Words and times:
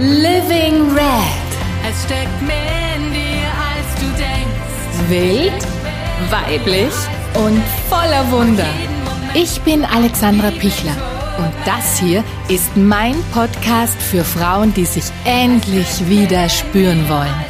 Living 0.00 0.92
Red. 0.92 1.48
Es 1.84 2.04
steckt 2.04 2.40
mehr 2.42 2.94
in 2.94 3.12
dir, 3.12 3.48
als 3.66 4.00
du 4.00 4.06
denkst. 4.16 5.08
Wild, 5.08 5.66
weiblich 6.30 6.94
und 7.34 7.60
voller 7.88 8.30
Wunder. 8.30 8.68
Ich 9.34 9.60
bin 9.62 9.84
Alexandra 9.84 10.52
Pichler 10.52 10.94
und 11.38 11.52
das 11.64 11.98
hier 11.98 12.22
ist 12.48 12.76
mein 12.76 13.16
Podcast 13.32 14.00
für 14.00 14.22
Frauen, 14.22 14.72
die 14.72 14.84
sich 14.84 15.02
endlich 15.24 16.08
wieder 16.08 16.48
spüren 16.48 17.08
wollen. 17.08 17.44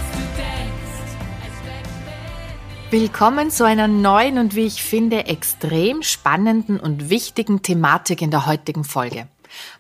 Willkommen 2.91 3.51
zu 3.51 3.67
einer 3.67 3.89
neuen 3.89 4.39
und 4.39 4.55
wie 4.55 4.67
ich 4.67 4.83
finde 4.83 5.27
extrem 5.27 6.03
spannenden 6.03 6.81
und 6.81 7.11
wichtigen 7.11 7.61
Thematik 7.61 8.23
in 8.23 8.31
der 8.31 8.47
heutigen 8.47 8.85
Folge. 8.85 9.29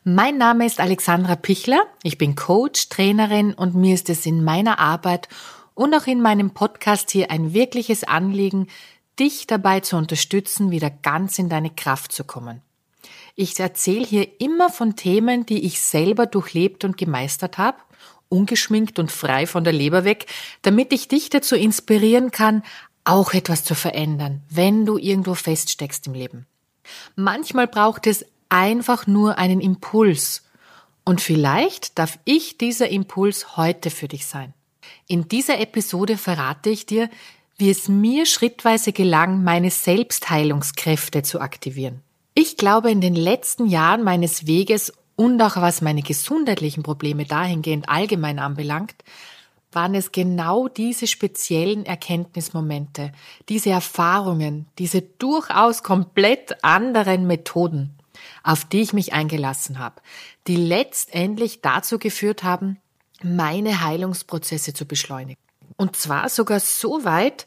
Mein 0.04 0.38
Name 0.38 0.66
ist 0.66 0.80
Alexandra 0.80 1.36
Pichler. 1.36 1.82
Ich 2.02 2.18
bin 2.18 2.34
Coach, 2.34 2.88
Trainerin 2.88 3.55
und 3.55 3.74
mir 3.74 3.95
ist 3.95 4.10
es 4.10 4.27
in 4.27 4.45
meiner 4.45 4.78
Arbeit 4.78 5.28
und 5.74 5.95
auch 5.95 6.06
in 6.06 6.20
meinem 6.20 6.50
Podcast 6.50 7.10
hier 7.10 7.30
ein 7.30 7.52
wirkliches 7.55 8.05
Anliegen, 8.05 8.69
dich 9.19 9.46
dabei 9.46 9.80
zu 9.80 9.96
unterstützen, 9.96 10.70
wieder 10.70 10.91
ganz 10.91 11.38
in 11.38 11.48
deine 11.48 11.70
Kraft 11.70 12.12
zu 12.12 12.24
kommen. 12.24 12.62
Ich 13.34 13.59
erzähle 13.60 14.05
hier 14.05 14.41
immer 14.41 14.70
von 14.70 14.96
Themen, 14.96 15.46
die 15.46 15.64
ich 15.64 15.80
selber 15.80 16.27
durchlebt 16.27 16.84
und 16.84 16.97
gemeistert 16.97 17.58
habe, 17.58 17.78
ungeschminkt 18.28 18.98
und 18.98 19.12
frei 19.12 19.47
von 19.47 19.64
der 19.64 19.72
Leber 19.72 20.05
weg, 20.05 20.27
damit 20.62 20.92
ich 20.92 21.08
dich 21.08 21.30
dazu 21.30 21.55
inspirieren 21.55 22.30
kann, 22.30 22.62
auch 23.05 23.33
etwas 23.33 23.64
zu 23.64 23.74
verändern, 23.74 24.42
wenn 24.50 24.84
du 24.84 24.98
irgendwo 24.98 25.34
feststeckst 25.34 26.06
im 26.08 26.14
Leben. 26.14 26.47
Manchmal 27.16 27.66
braucht 27.66 28.06
es 28.06 28.24
einfach 28.48 29.07
nur 29.07 29.38
einen 29.38 29.61
Impuls. 29.61 30.45
Und 31.05 31.20
vielleicht 31.20 31.98
darf 31.98 32.19
ich 32.25 32.59
dieser 32.59 32.89
Impuls 32.89 33.56
heute 33.56 33.91
für 33.91 34.09
dich 34.09 34.27
sein. 34.27 34.55
In 35.06 35.28
dieser 35.28 35.59
Episode 35.61 36.17
verrate 36.17 36.70
ich 36.70 36.87
dir, 36.87 37.09
wie 37.56 37.70
es 37.70 37.89
mir 37.89 38.27
schrittweise 38.27 38.92
gelang, 38.92 39.42
meine 39.42 39.70
Selbstheilungskräfte 39.70 41.22
zu 41.22 41.41
aktivieren. 41.41 42.03
Ich 42.34 42.56
glaube, 42.56 42.91
in 42.91 43.00
den 43.00 43.17
letzten 43.17 43.67
Jahren 43.67 44.05
meines 44.05 44.47
Weges 44.47 44.92
und 45.17 45.42
auch 45.42 45.56
was 45.56 45.81
meine 45.81 46.03
gesundheitlichen 46.03 46.84
Probleme 46.84 47.25
dahingehend 47.25 47.89
allgemein 47.89 48.39
anbelangt, 48.39 48.94
waren 49.72 49.94
es 49.94 50.12
genau 50.12 50.69
diese 50.69 51.06
speziellen 51.06 51.84
Erkenntnismomente, 51.84 53.12
diese 53.48 53.70
Erfahrungen, 53.70 54.67
diese 54.78 55.03
durchaus 55.03 55.83
komplett 55.83 56.62
anderen 56.62 57.27
Methoden, 57.27 57.97
auf 58.48 58.64
die 58.64 58.80
ich 58.80 58.94
mich 58.94 59.12
eingelassen 59.12 59.78
habe, 59.78 60.00
die 60.46 60.56
letztendlich 60.56 61.60
dazu 61.60 61.98
geführt 61.98 62.44
haben, 62.44 62.78
meine 63.22 63.82
Heilungsprozesse 63.82 64.72
zu 64.72 64.86
beschleunigen. 64.86 65.38
Und 65.77 65.96
zwar 65.96 66.30
sogar 66.30 66.58
so 66.58 67.04
weit, 67.04 67.46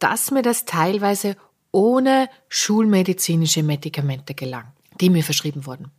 dass 0.00 0.32
mir 0.32 0.42
das 0.42 0.64
teilweise 0.64 1.36
ohne 1.70 2.28
schulmedizinische 2.48 3.62
Medikamente 3.62 4.34
gelang, 4.34 4.64
die 5.00 5.08
mir 5.08 5.22
verschrieben 5.22 5.66
wurden. 5.66 5.92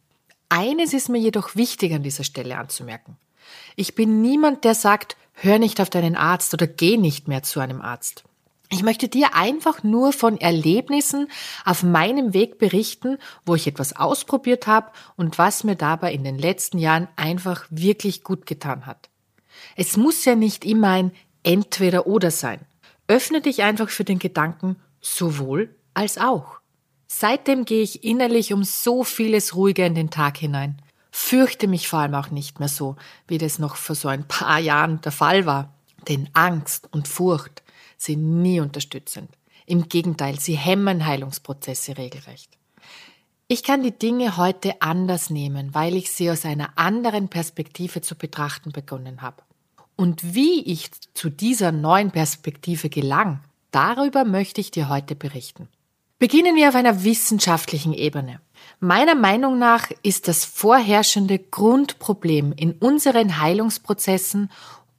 Eines 0.50 0.92
ist 0.94 1.08
mir 1.08 1.20
jedoch 1.20 1.56
wichtig 1.56 1.94
an 1.94 2.04
dieser 2.04 2.26
Stelle 2.26 2.58
anzumerken. 2.58 3.16
Ich 3.78 3.96
bin 3.96 4.22
niemand, 4.22 4.66
der 4.66 4.76
sagt, 4.76 5.16
hör 5.32 5.60
nicht 5.60 5.80
auf 5.80 5.90
deinen 5.90 6.18
Arzt 6.18 6.54
oder 6.54 6.68
geh 6.68 6.98
nicht 6.98 7.30
mehr 7.30 7.42
zu 7.42 7.62
einem 7.62 7.82
Arzt. 7.82 8.26
Ich 8.74 8.84
möchte 8.84 9.10
dir 9.10 9.36
einfach 9.36 9.84
nur 9.84 10.14
von 10.14 10.40
Erlebnissen 10.40 11.28
auf 11.66 11.84
meinem 11.84 12.34
Weg 12.34 12.58
berichten, 12.58 13.18
wo 13.46 13.54
ich 13.54 13.68
etwas 13.68 13.98
ausprobiert 13.98 14.66
habe 14.66 14.92
und 15.18 15.38
was 15.38 15.66
mir 15.66 15.76
dabei 15.76 16.14
in 16.14 16.24
den 16.24 16.38
letzten 16.38 16.78
Jahren 16.78 17.10
einfach 17.18 17.66
wirklich 17.70 18.24
gut 18.24 18.46
getan 18.46 18.86
hat. 18.86 19.10
Es 19.76 19.98
muss 19.98 20.24
ja 20.24 20.36
nicht 20.36 20.64
immer 20.64 20.90
ein 20.90 21.12
Entweder 21.44 22.08
oder 22.08 22.32
sein. 22.32 22.62
Öffne 23.08 23.42
dich 23.42 23.62
einfach 23.64 23.90
für 23.90 24.06
den 24.06 24.20
Gedanken 24.20 24.78
sowohl 25.02 25.76
als 25.94 26.18
auch. 26.18 26.62
Seitdem 27.08 27.66
gehe 27.66 27.82
ich 27.82 28.06
innerlich 28.06 28.54
um 28.54 28.64
so 28.64 29.04
vieles 29.04 29.54
ruhiger 29.54 29.86
in 29.86 29.96
den 29.96 30.12
Tag 30.12 30.38
hinein. 30.38 30.82
Fürchte 31.12 31.68
mich 31.68 31.90
vor 31.90 32.00
allem 32.00 32.16
auch 32.16 32.30
nicht 32.30 32.60
mehr 32.60 32.70
so, 32.70 32.96
wie 33.28 33.38
das 33.38 33.60
noch 33.60 33.76
vor 33.76 33.96
so 33.96 34.08
ein 34.08 34.26
paar 34.30 34.60
Jahren 34.60 35.02
der 35.02 35.12
Fall 35.12 35.46
war. 35.46 35.74
Denn 36.08 36.30
Angst 36.32 36.88
und 36.94 37.10
Furcht 37.10 37.64
sind 38.04 38.42
nie 38.42 38.60
unterstützend. 38.60 39.30
Im 39.66 39.88
Gegenteil, 39.88 40.40
sie 40.40 40.56
hemmen 40.56 41.06
Heilungsprozesse 41.06 41.98
regelrecht. 41.98 42.58
Ich 43.48 43.64
kann 43.64 43.84
die 43.84 43.98
Dinge 43.98 44.38
heute 44.38 44.82
anders 44.82 45.30
nehmen, 45.30 45.74
weil 45.74 45.96
ich 45.96 46.12
sie 46.12 46.32
aus 46.32 46.46
einer 46.46 46.70
anderen 46.78 47.28
Perspektive 47.28 48.02
zu 48.02 48.16
betrachten 48.16 48.72
begonnen 48.72 49.22
habe. 49.22 49.44
Und 49.96 50.34
wie 50.34 50.64
ich 50.64 50.90
zu 51.14 51.30
dieser 51.30 51.72
neuen 51.72 52.12
Perspektive 52.12 52.90
gelang, 52.90 53.42
darüber 53.72 54.24
möchte 54.24 54.62
ich 54.62 54.72
dir 54.72 54.90
heute 54.90 55.16
berichten. 55.16 55.68
Beginnen 56.18 56.56
wir 56.56 56.70
auf 56.70 56.76
einer 56.76 57.04
wissenschaftlichen 57.04 57.94
Ebene. 57.94 58.40
Meiner 58.80 59.16
Meinung 59.16 59.58
nach 59.60 59.90
ist 60.04 60.28
das 60.28 60.46
vorherrschende 60.46 61.40
Grundproblem 61.40 62.54
in 62.54 62.74
unseren 62.74 63.42
Heilungsprozessen 63.42 64.50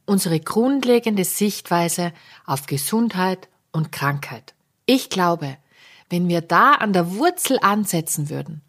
unsere 0.07 0.41
grundlegende 0.41 1.25
Sichtweise 1.25 2.13
auf 2.47 2.67
Gesundheit 2.67 3.49
und 3.71 3.93
Krankheit. 3.93 4.55
Ich 4.87 5.11
glaube, 5.11 5.57
wenn 6.11 6.29
wir 6.29 6.41
da 6.41 6.73
an 6.73 6.93
der 6.93 7.15
Wurzel 7.17 7.59
ansetzen 7.63 8.29
würden, 8.29 8.63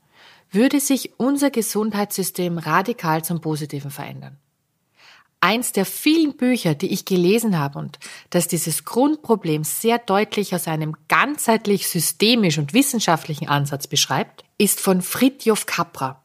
würde 0.51 0.79
sich 0.79 1.19
unser 1.19 1.49
Gesundheitssystem 1.49 2.57
radikal 2.57 3.23
zum 3.23 3.41
Positiven 3.41 3.91
verändern. 3.91 4.37
Eins 5.41 5.73
der 5.73 5.85
vielen 5.85 6.37
Bücher, 6.37 6.73
die 6.73 6.93
ich 6.93 7.03
gelesen 7.03 7.59
habe 7.59 7.77
und 7.77 7.99
das 8.29 8.47
dieses 8.47 8.85
Grundproblem 8.85 9.65
sehr 9.65 9.97
deutlich 9.97 10.55
aus 10.55 10.69
einem 10.69 10.95
ganzheitlich 11.09 11.89
systemisch 11.89 12.57
und 12.59 12.73
wissenschaftlichen 12.73 13.49
Ansatz 13.49 13.87
beschreibt, 13.87 14.45
ist 14.57 14.79
von 14.79 15.01
Fritjof 15.01 15.65
Capra 15.65 16.22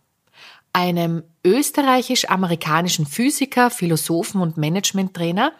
einem 0.78 1.24
österreichisch-amerikanischen 1.44 3.04
Physiker, 3.04 3.68
Philosophen 3.68 4.40
und 4.40 4.56
Managementtrainer 4.56 5.50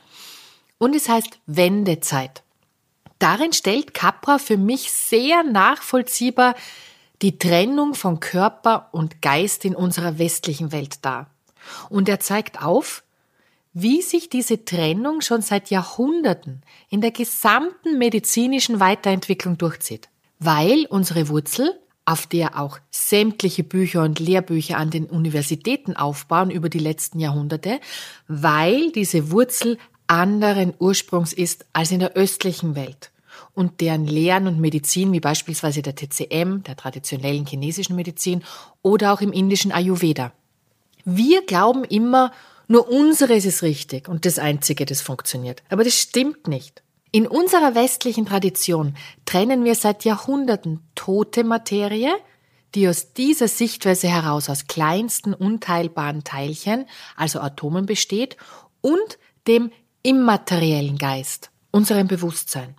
und 0.78 0.94
es 0.94 1.08
heißt 1.08 1.40
Wendezeit. 1.46 2.44
Darin 3.18 3.52
stellt 3.52 3.94
Capra 3.94 4.38
für 4.38 4.56
mich 4.56 4.92
sehr 4.92 5.42
nachvollziehbar 5.42 6.54
die 7.20 7.36
Trennung 7.36 7.94
von 7.94 8.20
Körper 8.20 8.90
und 8.92 9.20
Geist 9.20 9.64
in 9.64 9.74
unserer 9.74 10.20
westlichen 10.20 10.70
Welt 10.70 11.04
dar. 11.04 11.28
Und 11.90 12.08
er 12.08 12.20
zeigt 12.20 12.62
auf, 12.62 13.02
wie 13.72 14.02
sich 14.02 14.30
diese 14.30 14.64
Trennung 14.64 15.20
schon 15.20 15.42
seit 15.42 15.68
Jahrhunderten 15.70 16.62
in 16.90 17.00
der 17.00 17.10
gesamten 17.10 17.98
medizinischen 17.98 18.78
Weiterentwicklung 18.78 19.58
durchzieht, 19.58 20.08
weil 20.38 20.86
unsere 20.86 21.28
Wurzel 21.28 21.76
auf 22.08 22.26
der 22.26 22.58
auch 22.58 22.78
sämtliche 22.90 23.62
Bücher 23.62 24.02
und 24.02 24.18
Lehrbücher 24.18 24.78
an 24.78 24.88
den 24.88 25.04
Universitäten 25.04 25.94
aufbauen 25.94 26.50
über 26.50 26.70
die 26.70 26.78
letzten 26.78 27.20
Jahrhunderte, 27.20 27.80
weil 28.28 28.90
diese 28.92 29.30
Wurzel 29.30 29.76
anderen 30.06 30.72
Ursprungs 30.78 31.34
ist 31.34 31.66
als 31.74 31.90
in 31.90 32.00
der 32.00 32.14
östlichen 32.14 32.74
Welt 32.74 33.10
und 33.52 33.82
deren 33.82 34.06
Lehren 34.06 34.46
und 34.46 34.58
Medizin, 34.58 35.12
wie 35.12 35.20
beispielsweise 35.20 35.82
der 35.82 35.96
TCM, 35.96 36.62
der 36.62 36.76
traditionellen 36.76 37.44
chinesischen 37.44 37.94
Medizin 37.94 38.42
oder 38.80 39.12
auch 39.12 39.20
im 39.20 39.32
indischen 39.32 39.70
Ayurveda. 39.70 40.32
Wir 41.04 41.44
glauben 41.44 41.84
immer, 41.84 42.32
nur 42.68 42.88
unseres 42.88 43.44
ist 43.44 43.62
richtig 43.62 44.08
und 44.08 44.24
das 44.24 44.38
Einzige, 44.38 44.86
das 44.86 45.02
funktioniert. 45.02 45.62
Aber 45.68 45.84
das 45.84 45.94
stimmt 45.94 46.48
nicht. 46.48 46.82
In 47.10 47.26
unserer 47.26 47.74
westlichen 47.74 48.26
Tradition 48.26 48.94
trennen 49.24 49.64
wir 49.64 49.74
seit 49.74 50.04
Jahrhunderten 50.04 50.80
tote 50.94 51.42
Materie, 51.42 52.12
die 52.74 52.86
aus 52.86 53.14
dieser 53.14 53.48
Sichtweise 53.48 54.08
heraus 54.08 54.50
aus 54.50 54.66
kleinsten 54.66 55.32
unteilbaren 55.32 56.22
Teilchen, 56.22 56.86
also 57.16 57.40
Atomen 57.40 57.86
besteht, 57.86 58.36
und 58.82 59.18
dem 59.46 59.70
immateriellen 60.02 60.98
Geist, 60.98 61.50
unserem 61.70 62.08
Bewusstsein. 62.08 62.76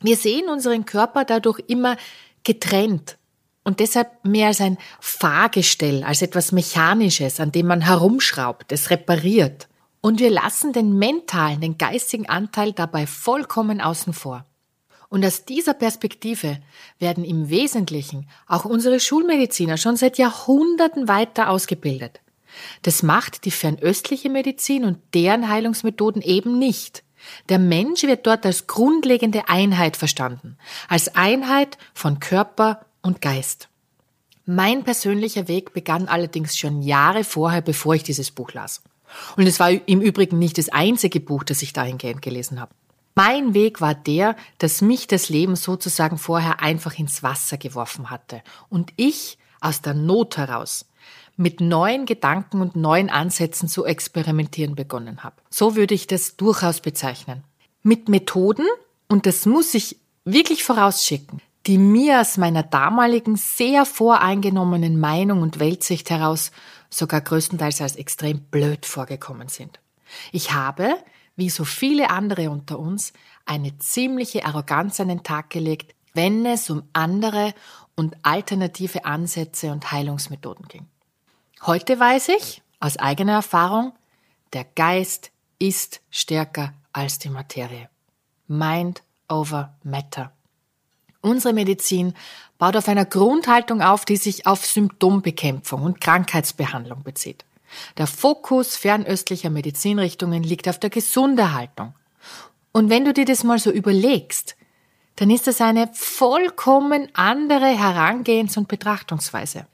Wir 0.00 0.16
sehen 0.16 0.48
unseren 0.48 0.84
Körper 0.84 1.24
dadurch 1.24 1.60
immer 1.68 1.96
getrennt 2.42 3.16
und 3.62 3.78
deshalb 3.78 4.24
mehr 4.24 4.48
als 4.48 4.60
ein 4.60 4.78
Fahrgestell, 5.00 6.02
als 6.02 6.22
etwas 6.22 6.50
Mechanisches, 6.50 7.38
an 7.38 7.52
dem 7.52 7.66
man 7.66 7.82
herumschraubt, 7.82 8.72
es 8.72 8.90
repariert. 8.90 9.68
Und 10.02 10.18
wir 10.18 10.30
lassen 10.30 10.72
den 10.72 10.98
mentalen, 10.98 11.60
den 11.60 11.78
geistigen 11.78 12.28
Anteil 12.28 12.72
dabei 12.72 13.06
vollkommen 13.06 13.80
außen 13.80 14.12
vor. 14.12 14.44
Und 15.08 15.24
aus 15.24 15.44
dieser 15.44 15.74
Perspektive 15.74 16.58
werden 16.98 17.24
im 17.24 17.50
Wesentlichen 17.50 18.28
auch 18.48 18.64
unsere 18.64 18.98
Schulmediziner 18.98 19.76
schon 19.76 19.96
seit 19.96 20.18
Jahrhunderten 20.18 21.06
weiter 21.06 21.48
ausgebildet. 21.48 22.20
Das 22.82 23.04
macht 23.04 23.44
die 23.44 23.52
fernöstliche 23.52 24.28
Medizin 24.28 24.84
und 24.84 24.98
deren 25.14 25.48
Heilungsmethoden 25.48 26.20
eben 26.20 26.58
nicht. 26.58 27.04
Der 27.48 27.60
Mensch 27.60 28.02
wird 28.02 28.26
dort 28.26 28.44
als 28.44 28.66
grundlegende 28.66 29.48
Einheit 29.48 29.96
verstanden, 29.96 30.58
als 30.88 31.14
Einheit 31.14 31.78
von 31.94 32.18
Körper 32.18 32.84
und 33.02 33.20
Geist. 33.20 33.68
Mein 34.46 34.82
persönlicher 34.82 35.46
Weg 35.46 35.72
begann 35.72 36.08
allerdings 36.08 36.58
schon 36.58 36.82
Jahre 36.82 37.22
vorher, 37.22 37.60
bevor 37.60 37.94
ich 37.94 38.02
dieses 38.02 38.32
Buch 38.32 38.52
las. 38.52 38.82
Und 39.36 39.46
es 39.46 39.60
war 39.60 39.70
im 39.70 40.00
Übrigen 40.00 40.38
nicht 40.38 40.58
das 40.58 40.68
einzige 40.68 41.20
Buch, 41.20 41.44
das 41.44 41.62
ich 41.62 41.72
dahingehend 41.72 42.22
gelesen 42.22 42.60
habe. 42.60 42.72
Mein 43.14 43.52
Weg 43.52 43.80
war 43.80 43.94
der, 43.94 44.36
dass 44.58 44.80
mich 44.80 45.06
das 45.06 45.28
Leben 45.28 45.56
sozusagen 45.56 46.16
vorher 46.16 46.60
einfach 46.60 46.98
ins 46.98 47.22
Wasser 47.22 47.58
geworfen 47.58 48.10
hatte 48.10 48.42
und 48.70 48.92
ich 48.96 49.38
aus 49.60 49.82
der 49.82 49.94
Not 49.94 50.38
heraus 50.38 50.86
mit 51.36 51.60
neuen 51.60 52.06
Gedanken 52.06 52.60
und 52.60 52.76
neuen 52.76 53.10
Ansätzen 53.10 53.68
zu 53.68 53.84
experimentieren 53.84 54.74
begonnen 54.74 55.24
habe. 55.24 55.36
So 55.50 55.76
würde 55.76 55.94
ich 55.94 56.06
das 56.06 56.36
durchaus 56.36 56.80
bezeichnen. 56.80 57.44
Mit 57.82 58.08
Methoden, 58.08 58.66
und 59.08 59.26
das 59.26 59.46
muss 59.46 59.74
ich 59.74 59.96
wirklich 60.24 60.62
vorausschicken, 60.64 61.40
die 61.66 61.78
mir 61.78 62.20
aus 62.20 62.36
meiner 62.38 62.62
damaligen 62.62 63.36
sehr 63.36 63.84
voreingenommenen 63.84 64.98
Meinung 64.98 65.42
und 65.42 65.58
Weltsicht 65.58 66.10
heraus 66.10 66.50
sogar 66.92 67.20
größtenteils 67.20 67.80
als 67.80 67.96
extrem 67.96 68.40
blöd 68.40 68.86
vorgekommen 68.86 69.48
sind. 69.48 69.80
Ich 70.30 70.52
habe, 70.52 70.94
wie 71.36 71.50
so 71.50 71.64
viele 71.64 72.10
andere 72.10 72.50
unter 72.50 72.78
uns, 72.78 73.12
eine 73.46 73.78
ziemliche 73.78 74.44
Arroganz 74.44 75.00
an 75.00 75.08
den 75.08 75.22
Tag 75.22 75.50
gelegt, 75.50 75.94
wenn 76.14 76.44
es 76.44 76.68
um 76.68 76.82
andere 76.92 77.54
und 77.96 78.16
alternative 78.22 79.04
Ansätze 79.04 79.72
und 79.72 79.90
Heilungsmethoden 79.90 80.68
ging. 80.68 80.86
Heute 81.62 81.98
weiß 81.98 82.28
ich 82.28 82.62
aus 82.80 82.98
eigener 82.98 83.34
Erfahrung, 83.34 83.92
der 84.52 84.64
Geist 84.64 85.30
ist 85.58 86.02
stärker 86.10 86.74
als 86.92 87.18
die 87.18 87.30
Materie. 87.30 87.88
Mind 88.48 89.02
over 89.28 89.74
Matter. 89.82 90.32
Unsere 91.22 91.54
Medizin 91.54 92.14
baut 92.58 92.76
auf 92.76 92.88
einer 92.88 93.06
Grundhaltung 93.06 93.80
auf, 93.80 94.04
die 94.04 94.16
sich 94.16 94.46
auf 94.46 94.66
Symptombekämpfung 94.66 95.82
und 95.82 96.00
Krankheitsbehandlung 96.00 97.02
bezieht. 97.02 97.44
Der 97.96 98.06
Fokus 98.06 98.76
fernöstlicher 98.76 99.50
Medizinrichtungen 99.50 100.42
liegt 100.42 100.68
auf 100.68 100.78
der 100.78 100.90
Gesunderhaltung. 100.90 101.94
Und 102.72 102.90
wenn 102.90 103.04
du 103.04 103.12
dir 103.12 103.24
das 103.24 103.44
mal 103.44 103.58
so 103.58 103.70
überlegst, 103.70 104.56
dann 105.16 105.30
ist 105.30 105.46
das 105.46 105.60
eine 105.60 105.90
vollkommen 105.92 107.08
andere 107.14 107.66
Herangehens- 107.66 108.56
und 108.56 108.68
Betrachtungsweise. 108.68 109.66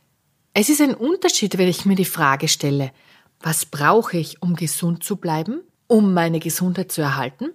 Es 0.53 0.69
ist 0.69 0.81
ein 0.81 0.95
Unterschied, 0.95 1.59
wenn 1.59 1.69
ich 1.69 1.85
mir 1.85 1.95
die 1.95 2.05
Frage 2.05 2.49
stelle, 2.49 2.93
was 3.41 3.67
brauche 3.67 4.19
ich, 4.19 4.43
um 4.43 4.57
gesund 4.57 5.05
zu 5.05 5.17
bleiben, 5.17 5.61
um 5.87 6.13
meine 6.13 6.41
Gesundheit 6.41 6.91
zu 6.91 7.03
erhalten? 7.03 7.51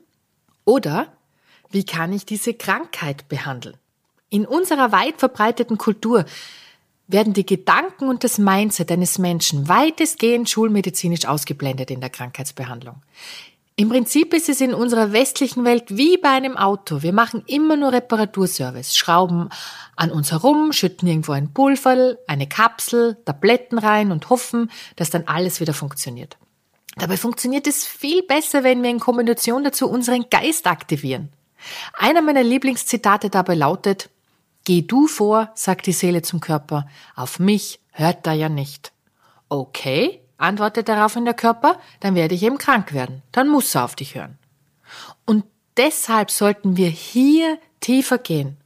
Oder 0.66 1.12
wie 1.70 1.86
kann 1.86 2.14
ich 2.14 2.26
diese 2.26 2.54
Krankheit 2.54 3.28
behandeln? 3.28 3.78
In 4.34 4.48
unserer 4.48 4.92
weit 4.92 5.20
verbreiteten 5.20 5.78
Kultur 5.78 6.26
werden 7.06 7.34
die 7.34 7.46
Gedanken 7.46 8.08
und 8.10 8.24
das 8.24 8.40
Mindset 8.40 8.92
eines 8.92 9.20
Menschen 9.20 9.70
weitestgehend 9.70 10.50
schulmedizinisch 10.50 11.26
ausgeblendet 11.26 11.92
in 11.92 12.02
der 12.02 12.10
Krankheitsbehandlung. 12.10 12.96
Im 13.76 13.90
Prinzip 13.90 14.34
ist 14.34 14.50
es 14.50 14.60
in 14.60 14.74
unserer 14.74 15.14
westlichen 15.14 15.66
Welt 15.66 15.84
wie 15.90 16.18
bei 16.18 16.30
einem 16.30 16.58
Auto. 16.58 17.04
Wir 17.04 17.14
machen 17.14 17.44
immer 17.46 17.76
nur 17.76 17.92
Reparaturservice, 17.92 18.96
schrauben 18.96 19.50
an 19.96 20.10
uns 20.10 20.32
herum, 20.32 20.74
schütten 20.74 21.08
irgendwo 21.08 21.34
ein 21.34 21.54
Pulver, 21.54 22.18
eine 22.26 22.48
Kapsel, 22.48 23.18
Tabletten 23.26 23.78
rein 23.78 24.12
und 24.12 24.32
hoffen, 24.32 24.72
dass 24.96 25.12
dann 25.12 25.28
alles 25.28 25.60
wieder 25.60 25.76
funktioniert. 25.76 26.38
Dabei 26.96 27.18
funktioniert 27.18 27.68
es 27.68 27.86
viel 27.86 28.24
besser, 28.24 28.64
wenn 28.64 28.82
wir 28.82 28.90
in 28.90 29.00
Kombination 29.00 29.64
dazu 29.64 29.88
unseren 29.88 30.26
Geist 30.32 30.66
aktivieren. 30.66 31.30
Einer 31.94 32.24
meiner 32.24 32.44
Lieblingszitate 32.44 33.30
dabei 33.30 33.54
lautet, 33.54 34.10
Geh 34.66 34.82
du 34.82 35.08
vor, 35.08 35.52
sagt 35.56 35.88
die 35.88 35.92
Seele 35.92 36.22
zum 36.22 36.40
Körper, 36.40 36.88
auf 37.16 37.40
mich 37.40 37.80
hört 37.92 38.26
er 38.26 38.34
ja 38.34 38.50
nicht. 38.50 38.94
Okay, 39.50 40.22
antwortet 40.38 40.88
daraufhin 40.88 41.26
der 41.26 41.34
Körper, 41.34 41.80
dann 42.00 42.16
werde 42.16 42.36
ich 42.36 42.44
eben 42.44 42.58
krank 42.58 42.94
werden, 42.94 43.22
dann 43.32 43.50
muss 43.50 43.76
er 43.76 43.84
auf 43.84 43.96
dich 43.96 44.16
hören. 44.16 44.38
Und 45.26 45.44
deshalb 45.78 46.32
sollten 46.32 46.78
wir 46.78 46.90
hier 46.90 47.60
tiefer 47.82 48.18
gehen 48.18 48.58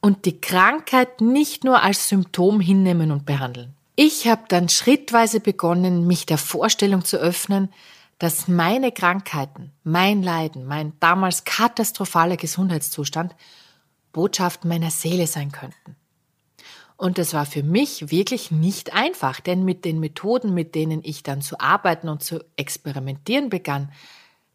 und 0.00 0.24
die 0.24 0.40
Krankheit 0.40 1.20
nicht 1.20 1.64
nur 1.64 1.82
als 1.82 2.08
Symptom 2.08 2.60
hinnehmen 2.60 3.10
und 3.10 3.26
behandeln. 3.26 3.74
Ich 3.96 4.28
habe 4.28 4.42
dann 4.48 4.68
schrittweise 4.68 5.40
begonnen, 5.40 6.06
mich 6.06 6.26
der 6.26 6.38
Vorstellung 6.38 7.04
zu 7.04 7.16
öffnen, 7.16 7.72
dass 8.18 8.48
meine 8.48 8.92
Krankheiten, 8.92 9.72
mein 9.82 10.22
Leiden, 10.22 10.66
mein 10.66 10.92
damals 11.00 11.44
katastrophaler 11.44 12.36
Gesundheitszustand 12.36 13.34
Botschaften 14.14 14.70
meiner 14.70 14.90
Seele 14.90 15.26
sein 15.26 15.52
könnten. 15.52 15.96
Und 16.96 17.18
das 17.18 17.34
war 17.34 17.44
für 17.44 17.62
mich 17.62 18.10
wirklich 18.10 18.50
nicht 18.50 18.94
einfach, 18.94 19.40
denn 19.40 19.64
mit 19.64 19.84
den 19.84 20.00
Methoden, 20.00 20.54
mit 20.54 20.74
denen 20.74 21.00
ich 21.04 21.22
dann 21.22 21.42
zu 21.42 21.60
arbeiten 21.60 22.08
und 22.08 22.22
zu 22.22 22.42
experimentieren 22.56 23.50
begann, 23.50 23.92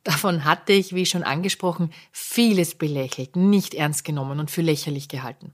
davon 0.03 0.45
hatte 0.45 0.73
ich, 0.73 0.95
wie 0.95 1.05
schon 1.05 1.23
angesprochen, 1.23 1.91
vieles 2.11 2.75
belächelt, 2.75 3.35
nicht 3.35 3.75
ernst 3.75 4.05
genommen 4.05 4.39
und 4.39 4.49
für 4.49 4.61
lächerlich 4.61 5.09
gehalten. 5.09 5.51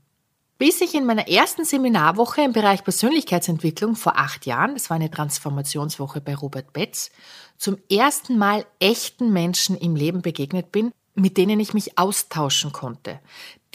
Bis 0.58 0.80
ich 0.80 0.96
in 0.96 1.06
meiner 1.06 1.28
ersten 1.28 1.66
Seminarwoche 1.66 2.42
im 2.42 2.54
Bereich 2.54 2.84
Persönlichkeitsentwicklung 2.84 3.96
vor 3.98 4.18
acht 4.18 4.46
Jahren, 4.46 4.76
das 4.76 4.90
war 4.90 4.96
eine 4.96 5.12
Transformationswoche 5.12 6.22
bei 6.22 6.34
Robert 6.34 6.72
Betz, 6.72 7.12
zum 7.58 7.78
ersten 7.92 8.38
Mal 8.38 8.66
echten 8.80 9.34
Menschen 9.34 9.76
im 9.76 9.98
Leben 9.98 10.22
begegnet 10.22 10.72
bin, 10.72 10.94
mit 11.14 11.38
denen 11.38 11.60
ich 11.60 11.74
mich 11.74 11.98
austauschen 11.98 12.72
konnte, 12.72 13.20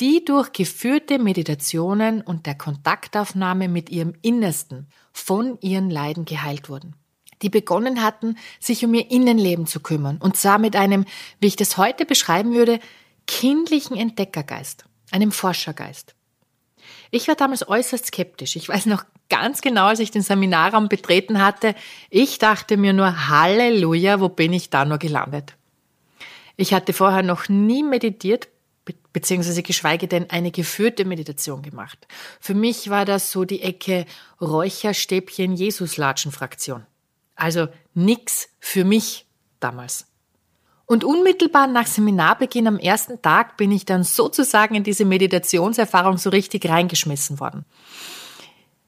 die 0.00 0.24
durch 0.24 0.52
geführte 0.52 1.18
Meditationen 1.18 2.22
und 2.22 2.46
der 2.46 2.54
Kontaktaufnahme 2.54 3.68
mit 3.68 3.90
ihrem 3.90 4.14
Innersten 4.22 4.88
von 5.12 5.58
ihren 5.60 5.90
Leiden 5.90 6.24
geheilt 6.24 6.68
wurden. 6.70 6.96
Die 7.42 7.50
begonnen 7.50 8.02
hatten, 8.02 8.36
sich 8.58 8.84
um 8.84 8.94
ihr 8.94 9.10
Innenleben 9.10 9.66
zu 9.66 9.80
kümmern 9.80 10.18
und 10.18 10.36
zwar 10.36 10.58
mit 10.58 10.74
einem, 10.74 11.04
wie 11.40 11.46
ich 11.46 11.56
das 11.56 11.76
heute 11.76 12.06
beschreiben 12.06 12.54
würde, 12.54 12.80
kindlichen 13.26 13.96
Entdeckergeist, 13.96 14.84
einem 15.10 15.32
Forschergeist. 15.32 16.14
Ich 17.10 17.28
war 17.28 17.34
damals 17.34 17.66
äußerst 17.68 18.06
skeptisch. 18.06 18.56
Ich 18.56 18.68
weiß 18.68 18.86
noch 18.86 19.04
ganz 19.28 19.60
genau, 19.60 19.86
als 19.86 20.00
ich 20.00 20.10
den 20.10 20.22
Seminarraum 20.22 20.88
betreten 20.88 21.42
hatte, 21.42 21.74
ich 22.08 22.38
dachte 22.38 22.76
mir 22.76 22.92
nur, 22.92 23.28
Halleluja, 23.28 24.20
wo 24.20 24.28
bin 24.28 24.52
ich 24.52 24.70
da 24.70 24.84
nur 24.84 24.98
gelandet? 24.98 25.56
Ich 26.56 26.74
hatte 26.74 26.92
vorher 26.92 27.22
noch 27.22 27.48
nie 27.48 27.82
meditiert, 27.82 28.48
beziehungsweise 29.12 29.62
geschweige 29.62 30.08
denn 30.08 30.30
eine 30.30 30.50
geführte 30.50 31.04
Meditation 31.04 31.62
gemacht. 31.62 32.06
Für 32.40 32.54
mich 32.54 32.90
war 32.90 33.04
das 33.04 33.30
so 33.30 33.44
die 33.44 33.62
Ecke 33.62 34.06
Räucherstäbchen 34.40 35.54
Jesuslatschen-Fraktion. 35.54 36.86
Also 37.34 37.68
nix 37.94 38.48
für 38.58 38.84
mich 38.84 39.26
damals. 39.58 40.06
Und 40.86 41.04
unmittelbar 41.04 41.68
nach 41.68 41.86
Seminarbeginn 41.86 42.66
am 42.66 42.78
ersten 42.78 43.22
Tag 43.22 43.56
bin 43.56 43.70
ich 43.70 43.84
dann 43.84 44.02
sozusagen 44.02 44.74
in 44.74 44.82
diese 44.82 45.04
Meditationserfahrung 45.04 46.18
so 46.18 46.30
richtig 46.30 46.68
reingeschmissen 46.68 47.38
worden. 47.38 47.64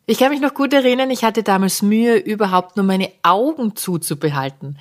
Ich 0.07 0.19
kann 0.19 0.31
mich 0.31 0.41
noch 0.41 0.55
gut 0.55 0.73
erinnern, 0.73 1.11
ich 1.11 1.23
hatte 1.23 1.45
damals 1.45 1.81
Mühe, 1.81 2.17
überhaupt 2.17 2.77
nur 2.77 2.85
meine 2.85 3.13
Augen 3.23 3.77
zuzubehalten. 3.77 4.79